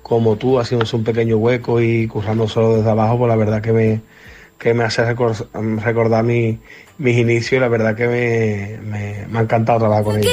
como 0.02 0.36
tú, 0.36 0.58
haciéndose 0.58 0.96
un 0.96 1.04
pequeño 1.04 1.36
hueco 1.36 1.80
y 1.80 2.06
currando 2.06 2.48
solo 2.48 2.76
desde 2.76 2.90
abajo, 2.90 3.18
pues 3.18 3.28
la 3.28 3.36
verdad 3.36 3.60
que 3.60 3.72
me, 3.72 4.00
que 4.58 4.72
me 4.72 4.84
hace 4.84 5.02
recor- 5.02 5.46
recordar 5.82 6.24
mi- 6.24 6.58
mis 6.96 7.18
inicios 7.18 7.58
y 7.58 7.60
la 7.60 7.68
verdad 7.68 7.94
que 7.94 8.06
me, 8.06 8.78
me- 8.88 9.26
me 9.28 9.38
ha 9.38 9.42
encantado 9.42 9.80
trabajar 9.80 10.04
con 10.04 10.14
ella. 10.20 10.30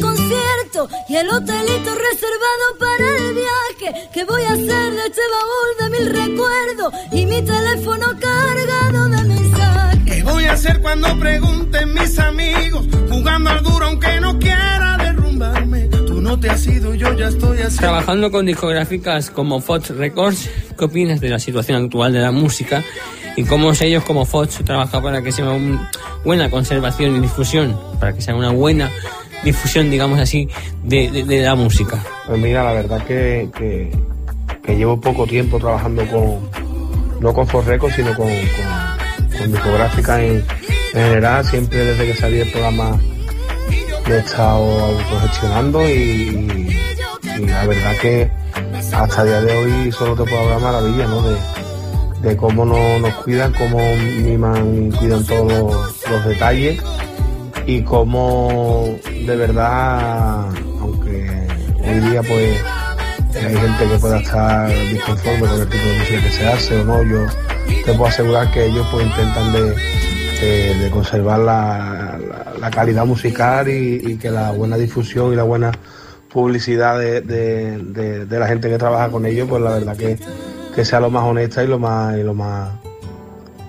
Concierto 0.00 0.88
y 1.08 1.16
el 1.16 1.28
hotelito 1.28 1.94
reservado 1.94 2.78
para 2.78 3.16
el 3.16 3.34
viaje 3.34 4.08
que 4.12 4.24
voy 4.24 4.42
a 4.42 4.52
hacer 4.52 4.66
de 4.66 5.06
este 5.06 5.20
baúl 5.34 5.70
de 5.78 5.98
mil 5.98 6.10
recuerdos 6.10 6.94
y 7.12 7.26
mi 7.26 7.42
teléfono 7.42 8.06
cargado 8.18 9.08
de 9.08 9.24
mensajes. 9.24 10.00
¿Qué 10.04 10.22
voy 10.22 10.44
a 10.44 10.52
hacer 10.52 10.80
cuando 10.80 11.18
pregunten 11.18 11.94
mis 11.94 12.18
amigos? 12.18 12.86
Jugando 13.08 13.50
al 13.50 13.62
duro 13.62 13.86
aunque 13.86 14.20
no 14.20 14.38
quiera 14.38 14.96
derrumbarme. 14.98 15.82
Tú 15.88 16.20
no 16.20 16.38
te 16.40 16.50
has 16.50 16.66
ido, 16.66 16.94
yo 16.94 17.12
ya 17.14 17.28
estoy 17.28 17.58
así. 17.58 17.78
Trabajando 17.78 18.30
con 18.30 18.46
discográficas 18.46 19.30
como 19.30 19.60
Fox 19.60 19.90
Records, 19.90 20.50
¿qué 20.76 20.84
opinas 20.84 21.20
de 21.20 21.28
la 21.28 21.38
situación 21.38 21.84
actual 21.84 22.12
de 22.12 22.20
la 22.20 22.32
música? 22.32 22.82
¿Y 23.36 23.44
cómo 23.44 23.74
sellos 23.74 24.04
como 24.04 24.24
Fox 24.26 24.60
trabaja 24.64 25.00
para 25.02 25.22
que 25.22 25.32
sea 25.32 25.50
una 25.50 25.90
buena 26.24 26.50
conservación 26.50 27.16
y 27.16 27.20
difusión? 27.20 27.78
Para 28.00 28.12
que 28.12 28.22
sea 28.22 28.34
una 28.34 28.50
buena 28.50 28.90
difusión, 29.44 29.90
digamos 29.90 30.18
así, 30.18 30.48
de, 30.82 31.10
de- 31.24 31.42
la 31.42 31.54
música. 31.54 32.02
Pues 32.26 32.40
mira, 32.40 32.64
la 32.64 32.72
verdad 32.72 33.04
que, 33.04 33.48
que, 33.56 34.76
llevo 34.76 35.00
poco 35.00 35.26
tiempo 35.26 35.58
trabajando 35.58 36.04
con, 36.06 36.40
no 37.20 37.32
con 37.32 37.46
Forreco, 37.46 37.90
sino 37.90 38.14
con, 38.14 38.26
con, 38.28 39.38
con 39.38 39.52
discográficas 39.52 40.18
en, 40.20 40.44
en 40.94 41.04
general. 41.04 41.44
Siempre 41.44 41.84
desde 41.84 42.06
que 42.06 42.14
salí 42.16 42.40
el 42.40 42.50
programa 42.50 42.98
me 44.08 44.14
he 44.14 44.18
estado 44.18 44.84
autogestionando 44.84 45.88
y, 45.88 46.76
la 47.46 47.66
verdad 47.66 47.92
que 48.00 48.30
hasta 48.92 49.22
el 49.22 49.28
día 49.28 49.40
de 49.42 49.56
hoy 49.56 49.92
solo 49.92 50.14
te 50.14 50.28
puedo 50.30 50.42
hablar 50.42 50.60
maravilla, 50.60 51.06
¿no? 51.06 51.22
De, 51.22 51.36
de 52.28 52.36
cómo 52.36 52.64
no- 52.64 52.98
nos 53.00 53.14
cuidan, 53.16 53.52
cómo 53.52 53.78
miman 54.22 54.86
y 54.92 54.96
cuidan 54.96 55.24
todos 55.26 55.94
los 56.10 56.24
detalles 56.24 56.80
y 57.66 57.82
cómo 57.82 58.96
de 59.26 59.36
verdad, 59.36 60.46
aunque 60.80 61.46
hoy 61.86 62.00
día 62.10 62.22
pues 62.22 62.60
hay 63.36 63.56
gente 63.56 63.88
que 63.90 63.98
pueda 63.98 64.18
estar 64.18 64.68
disconforme 64.90 65.40
con 65.48 65.60
el 65.60 65.68
tipo 65.68 65.84
de 65.84 65.98
música 65.98 66.20
que 66.22 66.30
se 66.30 66.46
hace 66.46 66.80
o 66.80 66.84
no, 66.84 67.02
yo 67.02 67.26
te 67.84 67.92
puedo 67.94 68.06
asegurar 68.06 68.50
que 68.52 68.66
ellos 68.66 68.86
pues 68.92 69.06
intentan 69.06 69.52
de, 69.52 69.74
de- 70.40 70.90
conservar 70.90 71.38
la, 71.40 72.18
la- 72.60 72.70
calidad 72.70 73.04
musical 73.06 73.68
y, 73.68 74.00
y 74.04 74.16
que 74.16 74.30
la 74.30 74.50
buena 74.52 74.76
difusión 74.76 75.32
y 75.32 75.36
la 75.36 75.42
buena 75.42 75.72
publicidad 76.32 76.98
de, 76.98 77.20
de- 77.22 78.24
de- 78.26 78.38
la 78.38 78.46
gente 78.46 78.68
que 78.68 78.78
trabaja 78.78 79.08
con 79.10 79.24
ellos, 79.26 79.48
pues 79.48 79.62
la 79.62 79.70
verdad 79.70 79.96
que, 79.96 80.18
que 80.74 80.84
sea 80.84 81.00
lo 81.00 81.10
más 81.10 81.24
honesta 81.24 81.62
y 81.64 81.66
lo 81.66 81.78
más 81.78 82.14
lo 82.16 82.34
más 82.34 82.70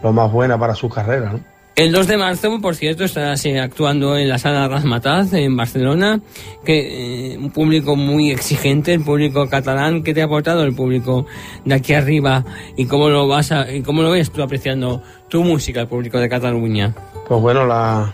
lo 0.04 0.12
más 0.14 0.32
buena 0.32 0.58
para 0.60 0.76
sus 0.76 0.94
carreras. 0.94 1.34
El 1.76 1.92
2 1.92 2.08
de 2.08 2.16
marzo, 2.16 2.62
por 2.62 2.76
cierto, 2.76 3.04
estarás 3.04 3.46
eh, 3.46 3.60
actuando 3.60 4.18
en 4.18 4.30
la 4.30 4.38
sala 4.38 4.66
Razmataz 4.70 5.34
en 5.34 5.58
Barcelona, 5.58 6.22
que 6.64 7.34
eh, 7.34 7.38
un 7.38 7.52
público 7.52 7.98
muy 7.98 8.32
exigente, 8.32 8.94
el 8.94 9.04
público 9.04 9.50
catalán, 9.50 10.02
¿qué 10.02 10.14
te 10.14 10.22
ha 10.22 10.26
aportado 10.26 10.64
el 10.64 10.74
público 10.74 11.26
de 11.66 11.76
aquí 11.76 11.94
arriba 11.94 12.46
y 12.78 12.86
cómo 12.86 13.10
lo 13.10 13.28
vas 13.28 13.52
a, 13.52 13.70
y 13.70 13.82
cómo 13.82 14.04
lo 14.04 14.12
ves 14.12 14.32
tú 14.32 14.42
apreciando 14.42 15.04
tu 15.28 15.44
música, 15.44 15.82
el 15.82 15.88
público 15.90 16.18
de 16.18 16.30
Cataluña? 16.30 16.96
Pues 17.28 17.42
bueno, 17.42 17.66
la, 17.66 18.14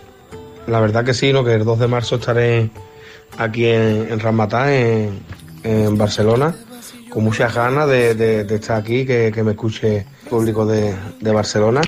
la 0.65 0.79
verdad 0.79 1.05
que 1.05 1.13
sí, 1.13 1.31
¿no? 1.31 1.43
que 1.43 1.53
el 1.53 1.63
2 1.63 1.77
de 1.81 1.87
marzo 1.87 2.15
estaré 2.15 2.67
aquí 3.37 3.65
en, 3.67 4.07
en 4.09 4.19
Ramatá, 4.19 4.75
en, 4.75 5.19
Barcelona, 5.99 6.55
con 7.11 7.23
muchas 7.23 7.53
ganas 7.53 7.87
de, 7.87 8.15
de- 8.15 8.43
de 8.43 8.55
estar 8.55 8.77
aquí, 8.81 9.05
que, 9.05 9.31
que 9.31 9.43
me 9.43 9.51
escuche 9.51 9.97
el 10.23 10.29
público 10.31 10.65
de, 10.65 10.95
de 11.19 11.31
Barcelona. 11.31 11.81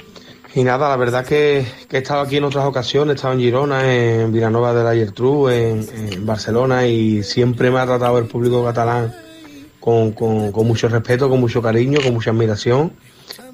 Y 0.55 0.63
nada, 0.63 0.89
la 0.89 0.97
verdad 0.97 1.25
que, 1.25 1.65
que 1.89 1.97
he 1.97 1.99
estado 2.01 2.21
aquí 2.21 2.37
en 2.37 2.43
otras 2.43 2.65
ocasiones, 2.65 3.13
he 3.13 3.15
estado 3.15 3.33
en 3.33 3.39
Girona, 3.39 3.91
en 3.91 4.31
Vilanova 4.31 4.73
de 4.73 4.83
la 4.83 4.93
Geltrú, 4.93 5.49
en, 5.49 5.83
en 5.95 6.25
Barcelona 6.25 6.85
y 6.85 7.23
siempre 7.23 7.71
me 7.71 7.79
ha 7.79 7.85
tratado 7.87 8.19
el 8.19 8.25
público 8.25 8.63
catalán 8.63 9.13
con, 9.79 10.11
con- 10.11 10.51
con 10.51 10.67
mucho 10.67 10.87
respeto, 10.89 11.27
con 11.27 11.39
mucho 11.39 11.59
cariño, 11.61 11.99
con 12.03 12.13
mucha 12.13 12.29
admiración. 12.29 12.93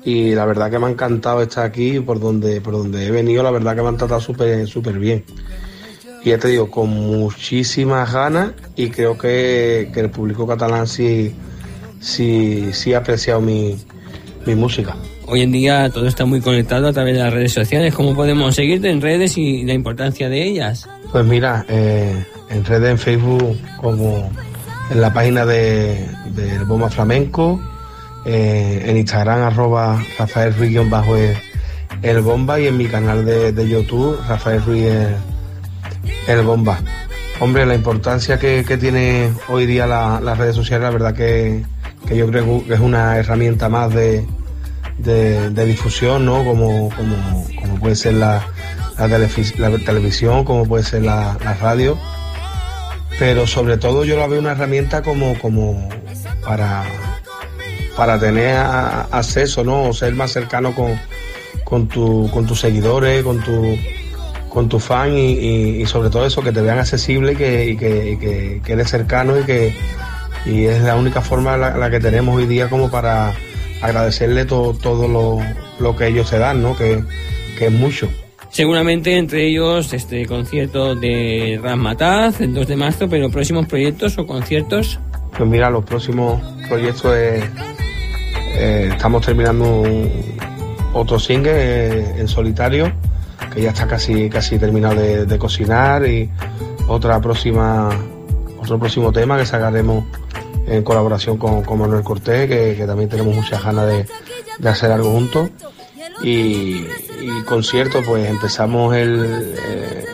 Y 0.03 0.35
la 0.35 0.45
verdad 0.45 0.69
que 0.69 0.77
me 0.77 0.87
ha 0.87 0.89
encantado 0.89 1.41
estar 1.41 1.65
aquí 1.65 2.01
por 2.01 2.19
donde, 2.19 2.59
por 2.59 2.73
donde 2.73 3.05
he 3.07 3.11
venido, 3.11 3.43
la 3.43 3.51
verdad 3.51 3.75
que 3.75 3.81
me 3.81 3.87
han 3.87 3.97
tratado 3.97 4.19
súper 4.19 4.67
súper 4.67 4.99
bien. 4.99 5.23
Y 6.23 6.29
ya 6.31 6.37
te 6.37 6.49
digo, 6.49 6.69
con 6.69 6.89
muchísimas 6.89 8.11
ganas 8.11 8.51
y 8.75 8.89
creo 8.89 9.17
que, 9.17 9.89
que 9.93 10.01
el 10.01 10.09
público 10.09 10.45
catalán 10.45 10.85
sí, 10.85 11.33
sí, 12.01 12.71
sí 12.73 12.93
ha 12.93 12.97
apreciado 12.97 13.39
mi, 13.39 13.77
mi 14.45 14.53
música. 14.55 14.97
Hoy 15.29 15.41
en 15.41 15.51
día 15.51 15.89
todo 15.91 16.07
está 16.07 16.25
muy 16.25 16.41
conectado 16.41 16.87
a 16.87 16.93
través 16.93 17.15
de 17.15 17.21
las 17.23 17.31
redes 17.31 17.53
sociales. 17.53 17.93
¿Cómo 17.93 18.15
podemos 18.15 18.55
seguirte 18.55 18.89
en 18.89 18.99
redes 18.99 19.37
y 19.37 19.63
la 19.63 19.73
importancia 19.73 20.27
de 20.27 20.43
ellas? 20.43 20.87
Pues 21.11 21.23
mira, 21.25 21.65
eh, 21.69 22.25
en 22.49 22.65
redes, 22.65 22.89
en 22.91 22.97
Facebook, 22.97 23.57
como 23.79 24.29
en 24.89 25.01
la 25.01 25.13
página 25.13 25.45
de, 25.45 26.07
del 26.33 26.65
Bomba 26.65 26.89
Flamenco, 26.89 27.61
eh, 28.25 28.83
en 28.87 28.97
Instagram, 28.97 29.41
arroba 29.43 30.03
Rafael 30.17 30.53
Ruiz 30.55 30.77
bajo 30.89 31.15
el, 31.15 31.35
el 32.01 32.21
Bomba 32.21 32.59
y 32.59 32.67
en 32.67 32.77
mi 32.77 32.85
canal 32.87 33.23
de, 33.23 33.51
de 33.51 33.69
YouTube, 33.69 34.19
Rafael 34.27 34.63
Ruiz 34.63 34.85
el, 36.27 36.41
Bomba. 36.41 36.79
Hombre, 37.39 37.65
la 37.67 37.75
importancia 37.75 38.39
que, 38.39 38.65
que 38.67 38.77
tiene 38.77 39.29
hoy 39.47 39.65
día 39.67 39.85
la- 39.85 40.19
las 40.21 40.37
redes 40.39 40.55
sociales, 40.55 40.83
la 40.85 40.89
verdad 40.91 41.13
que, 41.13 41.63
que 42.07 42.17
yo 42.17 42.27
creo 42.27 42.65
que 42.67 42.73
es 42.73 42.79
una 42.79 43.15
herramienta 43.17 43.69
más 43.69 43.93
de, 43.93 44.25
de, 44.99 45.49
de 45.49 45.65
difusión, 45.65 46.25
¿no? 46.25 46.43
Como, 46.43 46.89
como, 46.95 47.45
como 47.59 47.79
puede 47.79 47.95
ser 47.95 48.13
la, 48.15 48.45
la, 48.97 49.07
la 49.07 49.77
televisión, 49.79 50.43
como 50.43 50.65
puede 50.65 50.83
ser 50.83 51.03
la, 51.03 51.37
la 51.43 51.53
radio. 51.55 51.97
Pero 53.17 53.47
sobre 53.47 53.77
todo 53.77 54.05
yo 54.05 54.17
la 54.17 54.27
veo 54.27 54.39
una 54.39 54.51
herramienta 54.51 55.01
como, 55.01 55.37
como 55.39 55.89
para, 56.43 56.83
para 57.97 58.19
tener 58.19 58.55
acceso, 58.57 59.63
¿no? 59.63 59.89
O 59.89 59.93
ser 59.93 60.13
más 60.13 60.31
cercano 60.31 60.73
con, 60.73 60.99
con, 61.65 61.87
tu, 61.87 62.29
con 62.31 62.45
tus 62.45 62.61
seguidores, 62.61 63.23
con 63.23 63.41
tu, 63.43 63.77
con 64.49 64.69
tu 64.69 64.79
fan 64.79 65.17
y, 65.17 65.85
sobre 65.85 66.09
todo 66.09 66.25
eso, 66.25 66.41
que 66.41 66.51
te 66.53 66.61
vean 66.61 66.79
accesible 66.79 67.35
que, 67.35 67.65
y 67.71 67.77
que, 67.77 68.11
y 68.11 68.17
que- 68.61 68.71
eres 68.73 68.89
cercano 68.89 69.37
y 69.39 69.43
que 69.43 69.75
y 70.45 70.65
es 70.65 70.81
la 70.83 70.95
única 70.95 71.19
forma 71.21 71.57
la 71.57 71.89
que 71.89 71.99
tenemos 71.99 72.33
hoy 72.33 72.45
día 72.45 72.69
como 72.69 72.89
para 72.89 73.33
agradecerle 73.81 74.45
to- 74.45 74.75
todo 74.81 75.07
lo, 75.07 75.39
lo 75.79 75.95
que 75.95 76.07
ellos 76.07 76.29
te 76.29 76.37
dan, 76.39 76.61
¿no? 76.61 76.75
Que, 76.75 77.03
que 77.57 77.67
es 77.67 77.71
mucho. 77.71 78.09
Seguramente 78.51 79.15
entre 79.17 79.47
ellos 79.47 79.93
este 79.93 80.25
concierto 80.25 80.95
de 80.95 81.59
Razmataz 81.61 82.41
el 82.41 82.53
2 82.53 82.67
de 82.67 82.75
marzo, 82.75 83.07
pero 83.07 83.29
próximos 83.29 83.67
proyectos 83.67 84.17
o 84.17 84.25
conciertos. 84.25 84.99
Pues 85.37 85.47
mira, 85.47 85.69
los 85.69 85.83
próximos 85.85 86.41
proyectos 86.67 87.15
es, 87.15 87.43
eh, 88.55 88.89
estamos 88.91 89.23
terminando 89.25 89.83
otro 90.93 91.19
single 91.19 91.51
eh, 91.53 92.15
en 92.17 92.27
solitario, 92.27 92.91
que 93.53 93.61
ya 93.61 93.69
está 93.69 93.87
casi, 93.87 94.27
casi 94.29 94.57
terminado 94.57 94.95
de, 94.99 95.25
de 95.27 95.37
cocinar 95.37 96.05
y 96.07 96.27
otra 96.87 97.21
próxima, 97.21 97.89
otro 98.59 98.79
próximo 98.79 99.11
tema 99.11 99.37
que 99.37 99.45
sacaremos 99.45 100.05
en 100.69 100.83
colaboración 100.83 101.37
con, 101.37 101.63
con 101.63 101.79
Manuel 101.79 102.03
Cortés, 102.03 102.47
que, 102.47 102.75
que 102.75 102.85
también 102.85 103.09
tenemos 103.09 103.35
muchas 103.35 103.63
ganas 103.63 103.87
de, 103.87 104.05
de 104.57 104.69
hacer 104.69 104.91
algo 104.91 105.11
juntos. 105.11 105.49
Y, 106.21 106.85
y 107.21 107.43
concierto, 107.45 108.01
pues 108.05 108.27
empezamos 108.29 108.95
el, 108.95 109.55
eh, 109.65 110.05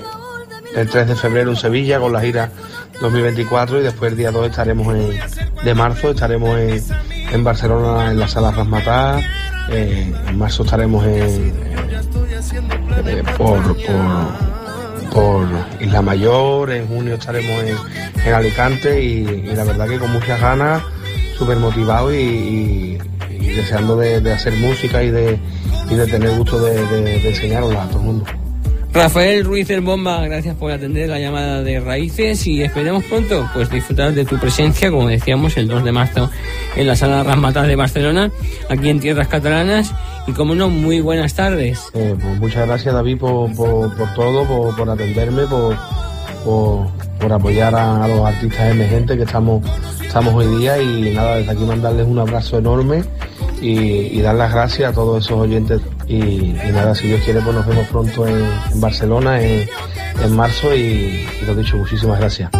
el 0.76 0.90
3 0.90 1.08
de 1.08 1.16
febrero 1.16 1.50
en 1.52 1.56
Sevilla 1.56 2.00
con 2.00 2.14
la 2.14 2.22
gira 2.22 2.52
2024 3.02 3.80
y 3.80 3.84
después 3.84 4.12
el 4.12 4.18
día 4.18 4.32
2 4.32 4.50
estaremos 4.50 4.96
en, 4.96 5.20
de 5.64 5.74
marzo, 5.74 6.12
estaremos 6.12 6.60
en, 6.60 6.84
en 7.32 7.44
Barcelona 7.44 8.12
en 8.12 8.20
la 8.20 8.28
sala 8.28 8.52
Rasmatá, 8.52 9.20
eh, 9.70 10.14
en 10.28 10.38
marzo 10.38 10.64
estaremos 10.64 11.06
en, 11.06 11.54
eh, 13.06 13.24
por, 13.38 13.62
por, 13.64 14.55
por 15.16 15.48
Isla 15.80 16.02
Mayor, 16.02 16.72
en 16.72 16.88
junio 16.88 17.14
estaremos 17.14 17.64
en, 17.64 17.78
en 18.26 18.34
Alicante 18.34 19.02
y, 19.02 19.24
y 19.50 19.56
la 19.56 19.64
verdad 19.64 19.88
que 19.88 19.98
con 19.98 20.12
muchas 20.12 20.40
ganas, 20.42 20.84
súper 21.38 21.58
motivado 21.58 22.14
y, 22.14 22.98
deseando 23.30 23.96
de, 23.96 24.20
de 24.20 24.34
hacer 24.34 24.54
música 24.58 25.02
y 25.02 25.12
de, 25.12 25.40
y 25.90 25.96
de 25.96 26.06
tener 26.08 26.32
gusto 26.32 26.60
de, 26.60 26.86
de, 26.88 27.02
de 27.02 27.30
enseñarosla 27.30 27.84
a 27.84 27.88
todo 27.88 28.00
el 28.00 28.06
mundo. 28.06 28.26
Rafael 28.96 29.44
Ruiz 29.44 29.70
el 29.72 29.82
Bomba, 29.82 30.22
gracias 30.22 30.56
por 30.56 30.72
atender 30.72 31.10
la 31.10 31.20
llamada 31.20 31.62
de 31.62 31.82
Raíces 31.82 32.48
y 32.48 32.64
esperemos 32.64 33.04
pronto 33.04 33.46
pues 33.54 33.70
disfrutar 33.70 34.14
de 34.14 34.24
tu 34.24 34.38
presencia, 34.40 34.90
como 34.90 35.10
decíamos, 35.10 35.58
el 35.58 35.68
2 35.68 35.84
de 35.84 35.92
marzo 35.92 36.32
en 36.78 36.88
la 36.88 36.96
sala 36.96 37.22
Rasmatas 37.22 37.68
de 37.68 37.76
Barcelona, 37.76 38.32
aquí 38.70 38.88
en 38.88 39.02
tierras 39.02 39.28
catalanas 39.28 39.94
y 40.28 40.32
como 40.32 40.56
no, 40.56 40.70
muy 40.70 41.02
buenas 41.02 41.34
tardes. 41.34 41.92
Eh, 41.94 42.16
pues 42.18 42.40
muchas 42.40 42.68
gracias 42.68 42.94
David 42.94 43.18
por, 43.18 43.54
por, 43.54 44.14
todo, 44.16 44.74
por, 44.74 44.90
atenderme, 44.90 45.44
por, 45.46 45.76
por, 47.20 47.34
apoyar 47.34 47.76
a, 47.76 48.08
los 48.08 48.22
artistas 48.22 48.72
emergentes 48.72 49.18
que 49.18 49.24
estamos, 49.24 49.62
estamos 50.06 50.34
hoy 50.34 50.58
día 50.58 50.82
y 50.82 51.14
nada, 51.14 51.36
desde 51.36 51.52
aquí 51.52 51.64
mandarles 51.66 52.08
un 52.08 52.20
abrazo 52.20 52.60
enorme 52.60 53.04
y 53.60 54.22
dar 54.22 54.36
las 54.36 54.54
gracias 54.54 54.92
a 54.92 54.96
todos 54.96 55.26
esos 55.26 55.38
oyentes 55.38 55.82
y, 56.08 56.54
nada, 56.72 56.94
si 56.96 57.08
Dios 57.08 57.22
quiere 57.24 57.42
pues 57.42 57.56
nos 57.56 57.66
vemos 57.66 57.88
pronto 57.88 58.28
en, 58.28 58.46
en 58.72 58.82
Barcelona 58.82 59.42
en, 59.42 59.68
en 60.24 60.36
marzo 60.36 60.76
y, 60.76 61.28
y 61.42 61.46
lo 61.46 61.56
dicho, 61.56 61.78
muchísimas 61.78 62.20
gracias. 62.20 62.52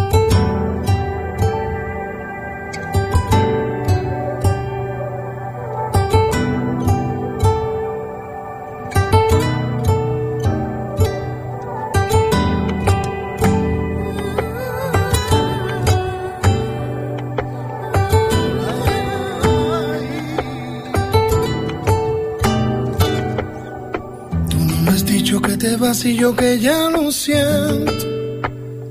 Y 26.06 26.16
yo 26.16 26.34
que 26.36 26.58
ya 26.58 26.88
lo 26.90 27.10
siento. 27.10 28.06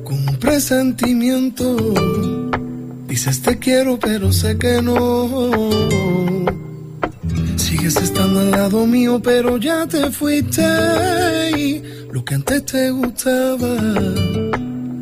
Con 0.03 0.17
un 0.29 0.37
presentimiento. 0.37 1.75
Dices 3.07 3.41
te 3.41 3.57
quiero, 3.57 3.97
pero 3.97 4.31
sé 4.33 4.57
que 4.57 4.81
no. 4.81 5.49
Sigues 7.55 7.95
estando 7.95 8.41
al 8.41 8.51
lado 8.51 8.85
mío, 8.85 9.21
pero 9.23 9.57
ya 9.57 9.87
te 9.87 10.11
fuiste. 10.11 10.63
Y 11.57 11.81
lo 12.11 12.25
que 12.25 12.35
antes 12.35 12.65
te 12.65 12.91
gustaba 12.91 13.73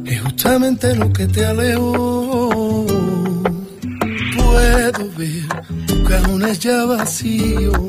es 0.06 0.22
justamente 0.22 0.96
lo 0.96 1.12
que 1.12 1.26
te 1.28 1.46
alejó. 1.46 2.86
Puedo 4.38 5.10
ver 5.18 5.48
tus 5.88 6.10
cajones 6.10 6.60
ya 6.60 6.86
vacíos. 6.86 7.80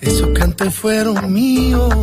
Esos 0.00 0.30
que 0.30 0.42
antes 0.42 0.74
fueron 0.74 1.32
míos, 1.32 1.94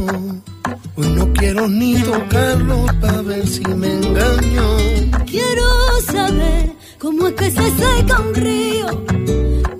hoy 0.98 1.08
no 1.10 1.32
quiero 1.34 1.68
ni 1.68 2.02
tocarlos 2.02 2.92
para 2.96 3.22
ver 3.22 3.48
si 3.48 3.64
me 3.68 3.94
engaño. 3.94 4.78
Quiero 5.26 6.02
saber 6.12 6.74
cómo 7.00 7.28
es 7.28 7.34
que 7.36 7.52
se 7.52 7.72
seca 7.72 8.20
un 8.20 8.36
río, 8.36 9.06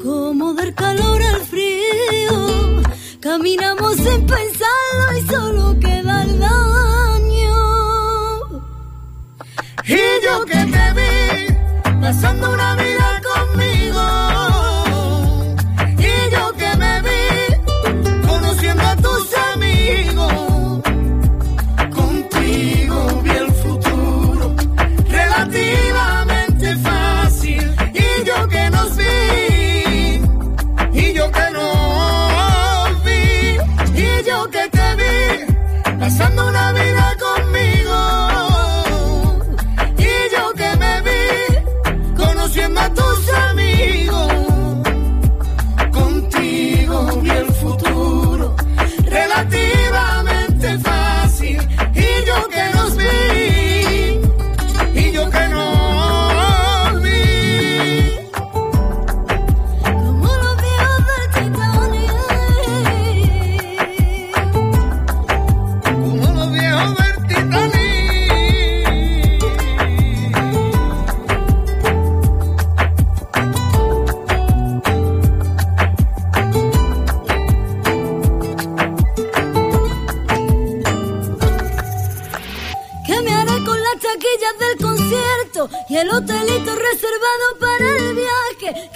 cómo 0.04 0.54
dar 0.54 0.74
calor 0.76 1.22
al 1.22 1.42
frío. 1.42 2.82
Caminamos 3.20 3.96
sin 3.96 4.26
pensarlo 4.26 5.18
y 5.18 5.22
solo 5.28 5.80
queda 5.80 6.24
el 6.24 6.40
daño. 6.40 7.56
Y 9.86 9.98
yo 10.26 10.46
que 10.46 10.66
te 10.74 10.94
vi 10.98 12.02
pasando 12.02 12.52
una 12.52 12.76
vida 12.76 13.07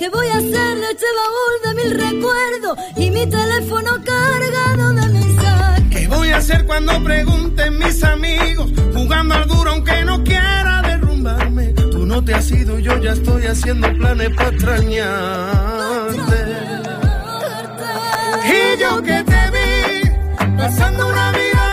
¿Qué 0.01 0.09
voy 0.09 0.27
a 0.29 0.37
hacer 0.37 0.79
de 0.79 0.89
este 0.89 1.05
baúl 1.19 1.53
de 1.63 1.83
mil 1.83 1.91
recuerdos 1.91 2.75
y 2.97 3.11
mi 3.11 3.27
teléfono 3.29 3.91
cargado 4.03 4.93
de 4.93 5.07
mensajes? 5.09 5.83
¿Qué 5.91 6.07
voy 6.07 6.29
a 6.29 6.37
hacer 6.37 6.65
cuando 6.65 7.03
pregunten 7.03 7.77
mis 7.77 8.03
amigos? 8.03 8.71
Jugando 8.95 9.35
al 9.35 9.47
duro 9.47 9.69
aunque 9.69 10.03
no 10.03 10.23
quiera 10.23 10.81
derrumbarme. 10.81 11.73
Tú 11.73 12.07
no 12.07 12.25
te 12.25 12.33
has 12.33 12.49
ido, 12.49 12.79
yo 12.79 12.97
ya 12.97 13.11
estoy 13.11 13.45
haciendo 13.45 13.93
planes 13.93 14.31
para 14.35 14.49
extrañarte. 14.49 16.35
Y 18.47 18.81
yo 18.81 19.03
que 19.03 19.23
te 19.23 19.51
vi 19.51 20.57
pasando 20.57 21.09
una 21.09 21.31
vida 21.31 21.70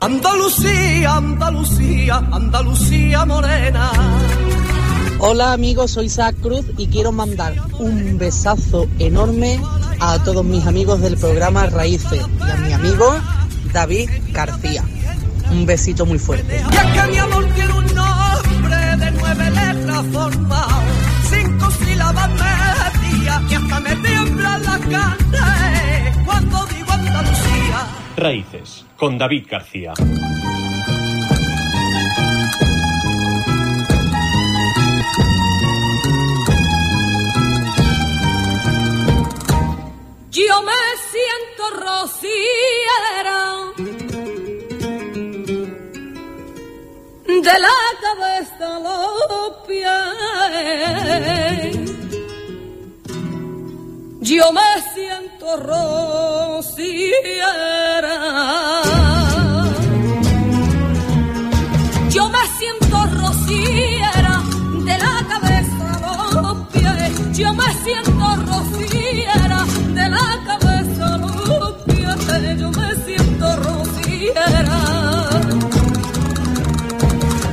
Andalucía, 0.00 1.16
Andalucía, 1.16 2.16
Andalucía 2.30 3.24
morena. 3.24 3.90
Hola 5.18 5.52
amigos, 5.52 5.92
soy 5.92 6.06
Isaac 6.06 6.36
Cruz 6.42 6.66
y 6.76 6.88
quiero 6.88 7.12
mandar 7.12 7.54
un 7.78 8.18
besazo 8.18 8.86
enorme 8.98 9.58
a 10.00 10.22
todos 10.22 10.44
mis 10.44 10.66
amigos 10.66 11.00
del 11.00 11.16
programa 11.16 11.66
Raíces 11.66 12.20
y 12.46 12.50
a 12.50 12.56
mi 12.56 12.72
amigo 12.74 13.16
David 13.72 14.10
García. 14.32 14.84
Un 15.50 15.64
besito 15.64 16.04
muy 16.04 16.18
fuerte. 16.18 16.62
Raíces, 28.16 28.84
con 28.96 29.18
David 29.18 29.46
García. 29.50 29.92
Yo 40.30 40.62
me 40.62 40.72
siento 41.10 41.70
rociera 41.80 42.24
de 47.26 47.58
la 47.58 47.78
cabeza. 48.00 48.44
Yo 54.20 54.52
me 54.52 54.60
siento 54.94 55.23
rociera. 55.56 57.04
Yo 62.10 62.28
me 62.28 62.38
siento 62.58 62.96
rociera 63.20 64.42
de 64.84 64.98
la 64.98 65.26
cabeza 65.28 65.86
a 65.94 66.42
los 66.42 66.56
pies. 66.68 67.38
Yo 67.38 67.52
me 67.54 67.68
siento 67.84 68.36
rociera 68.50 69.64
de 69.94 70.08
la 70.08 70.28
cabeza 70.46 71.04
a 71.14 71.18
los 71.18 71.72
pies. 71.84 72.58
Yo 72.60 72.68
me 72.70 72.94
siento 73.04 73.56
rociera. 73.56 74.78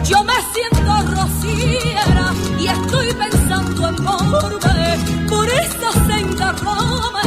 Yo 0.09 0.23
me 0.23 0.37
siento 0.53 0.93
rociera 1.15 2.25
y 2.59 2.67
estoy 2.67 3.07
pensando 3.13 3.87
en 3.89 3.95
volver 3.95 4.97
por 5.29 5.47
esa 5.47 5.91
senda 6.07 6.51
romera, 6.53 7.20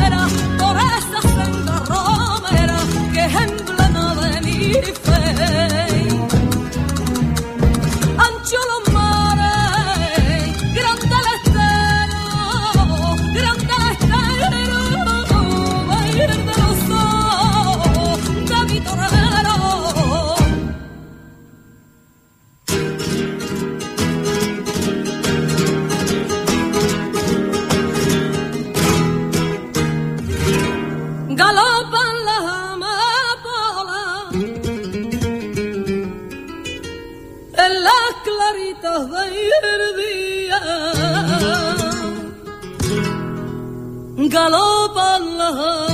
Galopan 44.35 45.39
las 45.39 45.93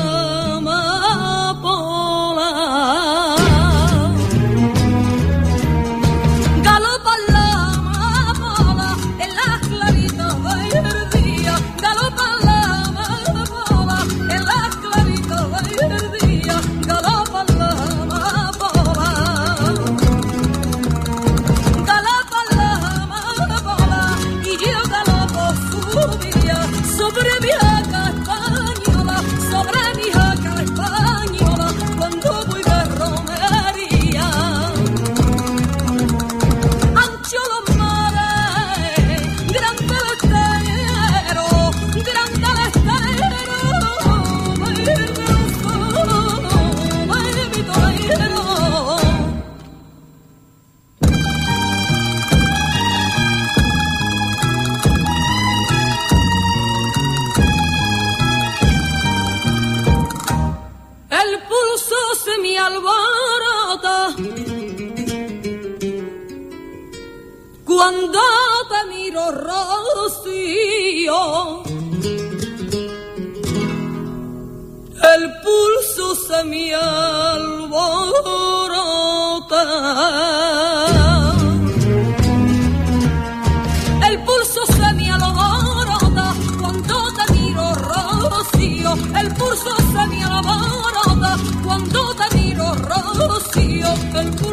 El 84.11 84.18
pulso 84.24 84.66
se 84.66 84.92
me 84.94 85.08
alborota 85.08 86.34
cuando 86.61 87.12
te 87.14 87.32
miro 87.32 87.74
rocío. 87.76 88.94
El 89.16 89.34
pulso 89.34 89.76
se 89.76 90.06
me 90.08 90.24
alborota 90.24 91.36
cuando 91.62 92.14
te 92.16 92.36
miro 92.36 92.74
rocío. 92.74 93.86
El 94.16 94.30
pulso 94.30 94.49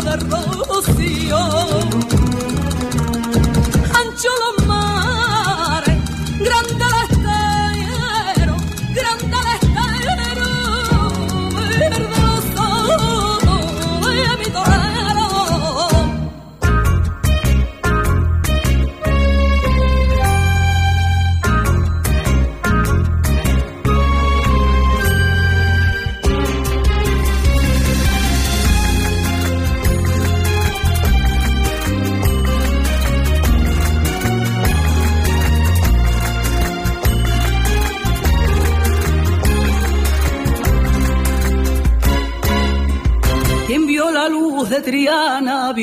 virgencita 0.00 0.16
de 0.16 0.56
rocío. 0.68 1.95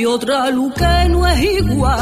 Vio 0.04 0.16
otra 0.16 0.49
luz 0.49 0.74
que 0.74 1.10
no 1.12 1.26
es 1.26 1.41
igual. 1.41 1.99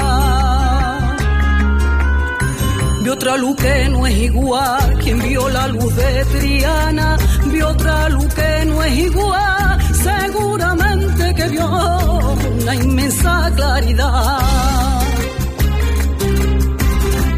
Vio 3.03 3.13
otra 3.13 3.37
luz 3.37 3.55
que 3.57 3.89
no 3.89 4.07
es 4.07 4.17
igual. 4.17 4.97
Quien 5.03 5.19
vio 5.19 5.47
la 5.49 5.67
luz 5.67 5.95
de 5.95 6.25
Triana 6.25 7.15
vio 7.45 7.67
otra 7.67 8.09
luz 8.09 8.33
que 8.33 8.65
no 8.65 8.83
es 8.83 8.97
igual. 8.97 9.77
Seguramente 9.93 11.35
que 11.35 11.47
vio 11.49 11.67
una 12.61 12.73
inmensa 12.73 13.51
claridad. 13.55 15.01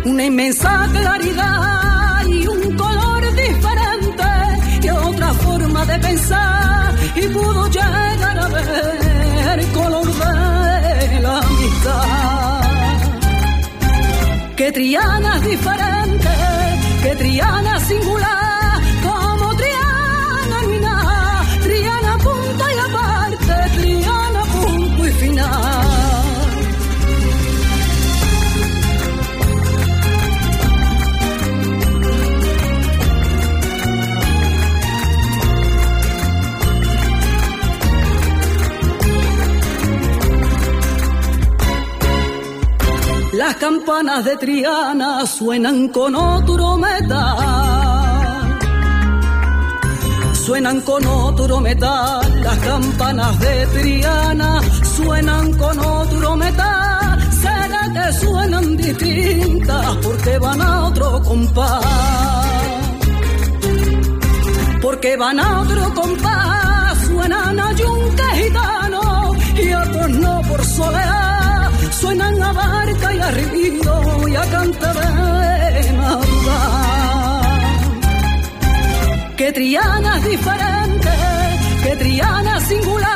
Una 0.05 0.23
inmensa 0.23 0.87
claridad 0.93 2.25
y 2.25 2.47
un 2.47 2.77
color 2.77 3.35
diferente 3.35 4.29
y 4.81 4.89
otra 4.89 5.33
forma 5.33 5.85
de 5.87 5.99
pensar 5.99 6.95
y 7.17 7.27
pudo 7.27 7.67
llegar 7.67 8.12
Que 14.55 14.71
Triana 14.71 15.37
es 15.37 15.43
diferente, 15.45 16.29
que 17.01 17.15
Triana 17.15 17.77
es 17.77 17.83
singular, 17.83 18.32
campanas 44.03 44.25
de 44.25 44.37
Triana 44.37 45.25
suenan 45.25 45.87
con 45.87 46.13
otro 46.13 46.77
metal. 46.77 48.59
Suenan 50.33 50.81
con 50.81 51.05
otro 51.05 51.61
metal. 51.61 52.43
Las 52.43 52.57
campanas 52.57 53.39
de 53.39 53.65
Triana 53.67 54.61
suenan 54.97 55.53
con 55.53 55.79
otro 55.79 56.35
metal. 56.35 57.31
Será 57.31 57.81
que 57.93 58.13
suenan 58.19 58.75
distintas 58.75 59.95
porque 60.03 60.37
van 60.37 60.61
a 60.61 60.87
otro 60.87 61.21
compás. 61.23 61.85
Porque 64.81 65.15
van 65.15 65.39
a 65.39 65.61
otro 65.61 65.93
compás. 65.93 66.97
Suenan 67.07 67.57
a 67.57 67.71
yunque 67.71 68.23
gitano 68.35 69.31
y 69.55 69.71
a 69.71 69.85
no 69.85 70.41
por 70.41 70.65
soleá 70.65 71.53
suenan 72.03 72.41
a 72.41 72.51
barca 73.23 73.31
y 73.31 73.31
a 73.31 73.31
río 73.31 74.27
y 74.27 74.35
a 74.35 74.45
cantar 74.51 74.95
de. 74.95 76.21
Que 79.37 79.51
Triana 79.51 80.17
es 80.17 80.23
diferente, 80.29 81.09
que 81.83 81.95
Triana 81.97 82.57
es 82.57 82.63
singular, 82.63 83.12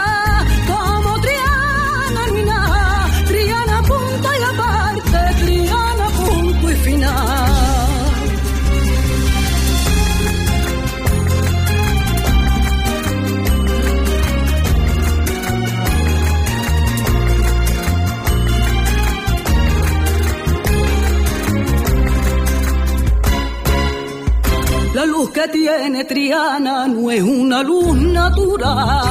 La 24.98 25.06
luz 25.06 25.30
que 25.30 25.48
tiene 25.50 26.06
Triana 26.06 26.88
no 26.88 27.12
es 27.12 27.22
una 27.22 27.62
luz 27.62 27.96
natural. 28.02 29.06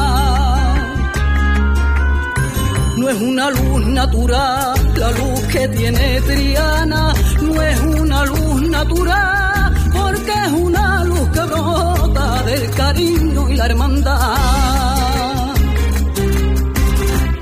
No 2.96 3.08
es 3.08 3.20
una 3.20 3.50
luz 3.52 3.86
natural. 3.86 4.74
La 4.96 5.10
luz 5.12 5.40
que 5.42 5.68
tiene 5.68 6.20
Triana 6.22 7.14
no 7.40 7.62
es 7.62 7.80
una 7.82 8.24
luz 8.24 8.62
natural. 8.62 9.74
Porque 9.92 10.32
es 10.46 10.52
una 10.54 11.04
luz 11.04 11.28
que 11.28 11.40
brota 11.42 12.42
del 12.42 12.70
cariño 12.72 13.48
y 13.48 13.54
la 13.54 13.66
hermandad. 13.66 15.54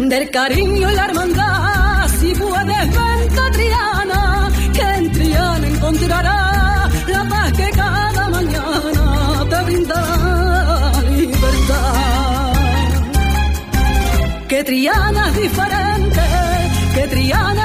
Del 0.01 0.31
cariño 0.31 0.93
y 0.93 0.95
la 0.95 1.07
hermandad. 1.07 2.09
Si 2.21 2.35
puedes 2.35 2.87
verte 2.99 3.51
Triana, 3.53 4.51
que 4.75 4.83
en 4.83 5.13
Triana 5.13 5.67
encontrarás 5.67 6.44
que 14.55 14.63
trianas 14.63 15.35
diferentes, 15.35 16.25
que 16.95 17.09
trianas 17.09 17.64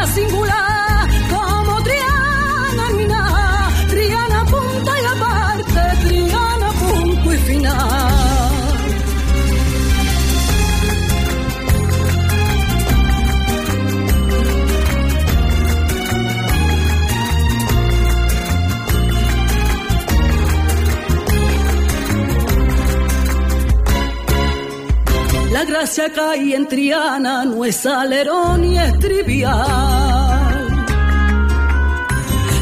La 25.80 25.86
gracia 25.86 26.12
cae 26.12 26.56
en 26.56 26.68
Triana, 26.68 27.46
no 27.46 27.64
es 27.64 27.86
alerón 27.86 28.60
ni 28.60 28.78
es 28.78 29.00
trivial. 29.00 29.56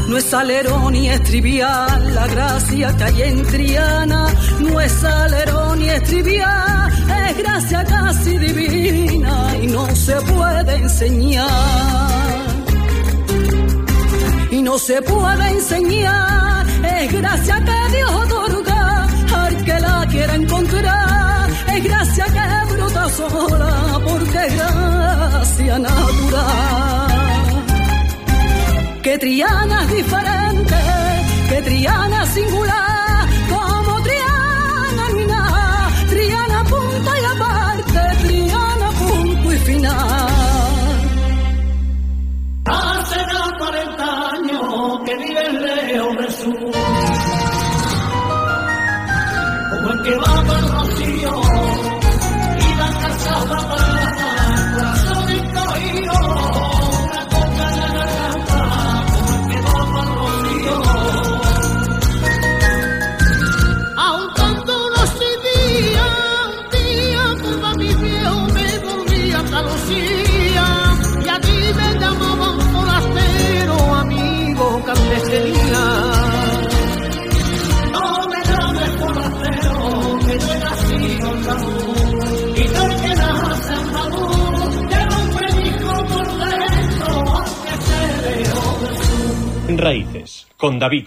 No 0.06 0.16
es 0.16 0.32
alerón 0.32 0.92
ni 0.92 1.08
es 1.08 1.20
trivial, 1.24 2.14
la 2.14 2.28
gracia 2.28 2.96
que 2.96 3.02
hay 3.02 3.22
en 3.22 3.42
Triana, 3.44 4.28
no 4.60 4.80
es 4.80 5.02
alerón 5.02 5.80
ni 5.80 5.88
es 5.88 6.02
trivial, 6.04 6.92
es 7.26 7.38
gracia 7.38 7.84
casi 7.84 8.38
divina 8.38 9.56
y 9.62 9.66
no 9.66 9.96
se 9.96 10.14
puede 10.20 10.76
enseñar. 10.76 11.48
Y 14.52 14.62
no 14.62 14.78
se 14.78 15.02
puede 15.02 15.48
enseñar, 15.50 16.66
es 16.84 17.12
gracia 17.12 17.56
que 17.64 17.96
Dios 17.96 18.10
otorga 18.12 19.08
al 19.34 19.64
que 19.64 19.80
la 19.80 20.06
quiera 20.08 20.34
encontrar, 20.36 21.07
es 21.78 21.84
gracia 21.84 22.24
que 22.26 22.74
brota 22.74 23.08
sola 23.10 24.00
porque 24.04 24.42
gracia 24.56 25.78
natural. 25.78 27.08
Que 29.02 29.18
Triana 29.18 29.84
es 29.84 29.90
diferente, 29.94 30.74
que 31.48 31.62
Triana 31.62 32.22
es 32.24 32.28
singular, 32.30 32.87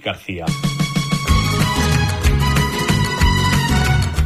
García. 0.03 0.45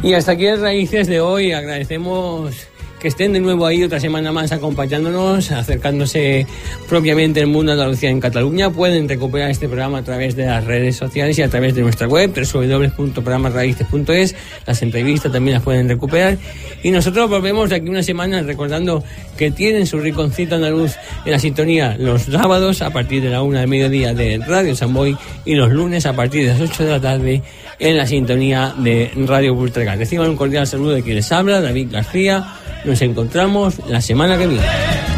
Y 0.02 0.12
hasta 0.12 0.32
aquí 0.32 0.44
las 0.44 0.60
raíces 0.60 1.08
de 1.08 1.20
hoy. 1.20 1.52
Agradecemos 1.52 2.68
que 3.00 3.08
estén 3.08 3.32
de 3.32 3.40
nuevo 3.40 3.66
ahí 3.66 3.82
otra 3.82 4.00
semana 4.00 4.32
más 4.32 4.52
acompañándonos, 4.52 5.50
acercándose 5.50 6.46
propiamente 6.86 7.40
el 7.40 7.48
mundo 7.48 7.72
Andalucía 7.72 8.10
en 8.10 8.20
Cataluña. 8.20 8.70
Pueden 8.70 9.08
recuperar 9.08 9.50
este 9.50 9.68
programa 9.68 9.98
a 9.98 10.02
través 10.02 10.36
de 10.36 10.46
las 10.46 10.64
redes 10.64 10.96
sociales 10.96 11.38
y 11.38 11.42
a 11.42 11.48
través 11.48 11.74
de 11.74 11.82
nuestra 11.82 12.06
web, 12.06 12.32
www.programasraíces.es. 12.34 14.34
Las 14.66 14.82
entrevistas 14.82 15.32
también 15.32 15.54
las 15.54 15.62
pueden 15.62 15.88
recuperar. 15.88 16.38
Y 16.82 16.90
nosotros 16.90 17.28
volvemos 17.28 17.70
de 17.70 17.76
aquí 17.76 17.88
una 17.88 18.02
semana 18.02 18.42
recordando 18.42 19.02
que 19.36 19.50
tienen 19.50 19.86
su 19.86 19.98
rinconcito 19.98 20.54
andaluz 20.54 20.94
en 21.24 21.32
la 21.32 21.38
sintonía 21.38 21.96
los 21.98 22.22
sábados 22.22 22.82
a 22.82 22.90
partir 22.90 23.22
de 23.22 23.30
la 23.30 23.42
una 23.42 23.60
del 23.60 23.68
mediodía 23.68 24.14
de 24.14 24.38
Radio 24.38 24.74
Samboy 24.74 25.16
y 25.44 25.54
los 25.54 25.70
lunes 25.70 26.06
a 26.06 26.14
partir 26.14 26.46
de 26.46 26.52
las 26.52 26.60
8 26.60 26.84
de 26.84 26.90
la 26.90 27.00
tarde 27.00 27.42
en 27.78 27.96
la 27.96 28.06
sintonía 28.06 28.74
de 28.78 29.10
Radio 29.26 29.54
Bultragar. 29.54 29.98
Reciban 29.98 30.30
un 30.30 30.36
cordial 30.36 30.66
saludo 30.66 30.92
de 30.92 31.02
quien 31.02 31.16
les 31.16 31.30
habla, 31.32 31.60
David 31.60 31.88
García. 31.90 32.46
Nos 32.84 33.02
encontramos 33.02 33.74
la 33.88 34.00
semana 34.00 34.38
que 34.38 34.46
viene. 34.46 35.15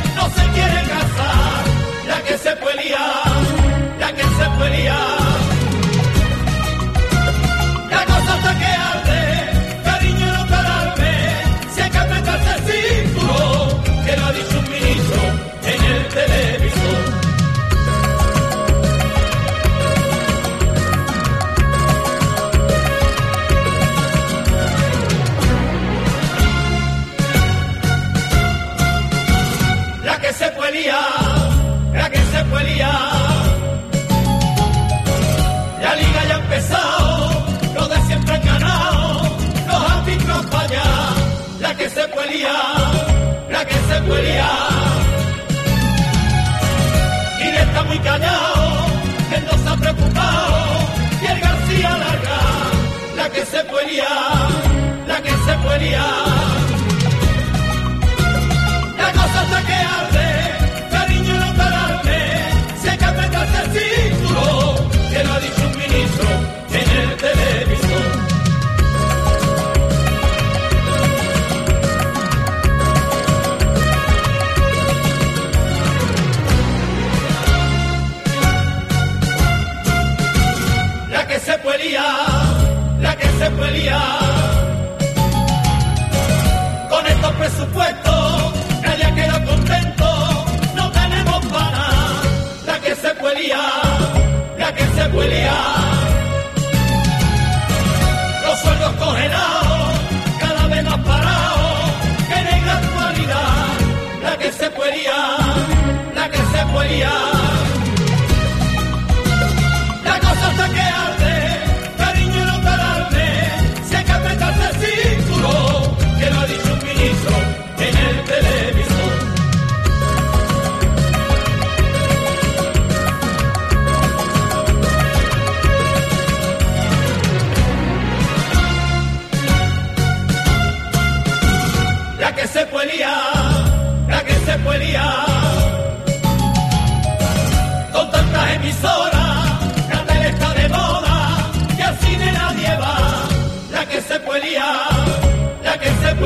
Que 106.88 107.27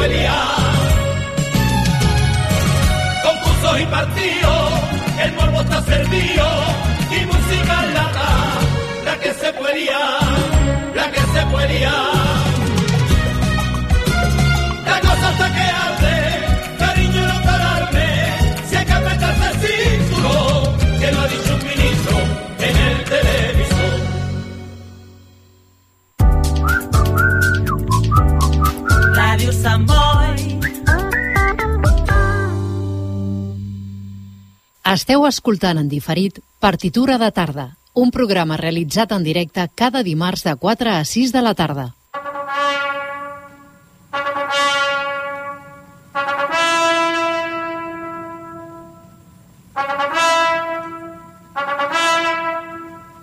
liar. 0.08 0.72
Concursos 3.22 3.80
y 3.80 3.86
partidos, 3.86 4.70
el 5.24 5.32
morbo 5.34 5.60
está 5.60 5.82
servido, 5.82 6.46
y 7.10 7.26
música 7.26 7.84
en 7.84 7.94
lata, 7.94 8.30
la 9.04 9.18
que 9.20 9.32
se 9.34 9.52
puede 9.52 9.86
la 10.94 11.10
que 11.10 11.20
se 11.20 11.46
puede 11.50 11.78
liar. 11.78 12.41
Esteu 34.92 35.22
escoltant 35.24 35.78
en 35.80 35.86
diferit 35.88 36.42
Partitura 36.60 37.14
de 37.16 37.30
tarda, 37.32 37.64
un 37.96 38.10
programa 38.12 38.58
realitzat 38.60 39.14
en 39.16 39.24
directe 39.24 39.64
cada 39.74 40.02
dimarts 40.04 40.44
de 40.44 40.52
4 40.64 40.90
a 40.92 41.04
6 41.08 41.32
de 41.32 41.42
la 41.46 41.54
tarda. 41.56 41.86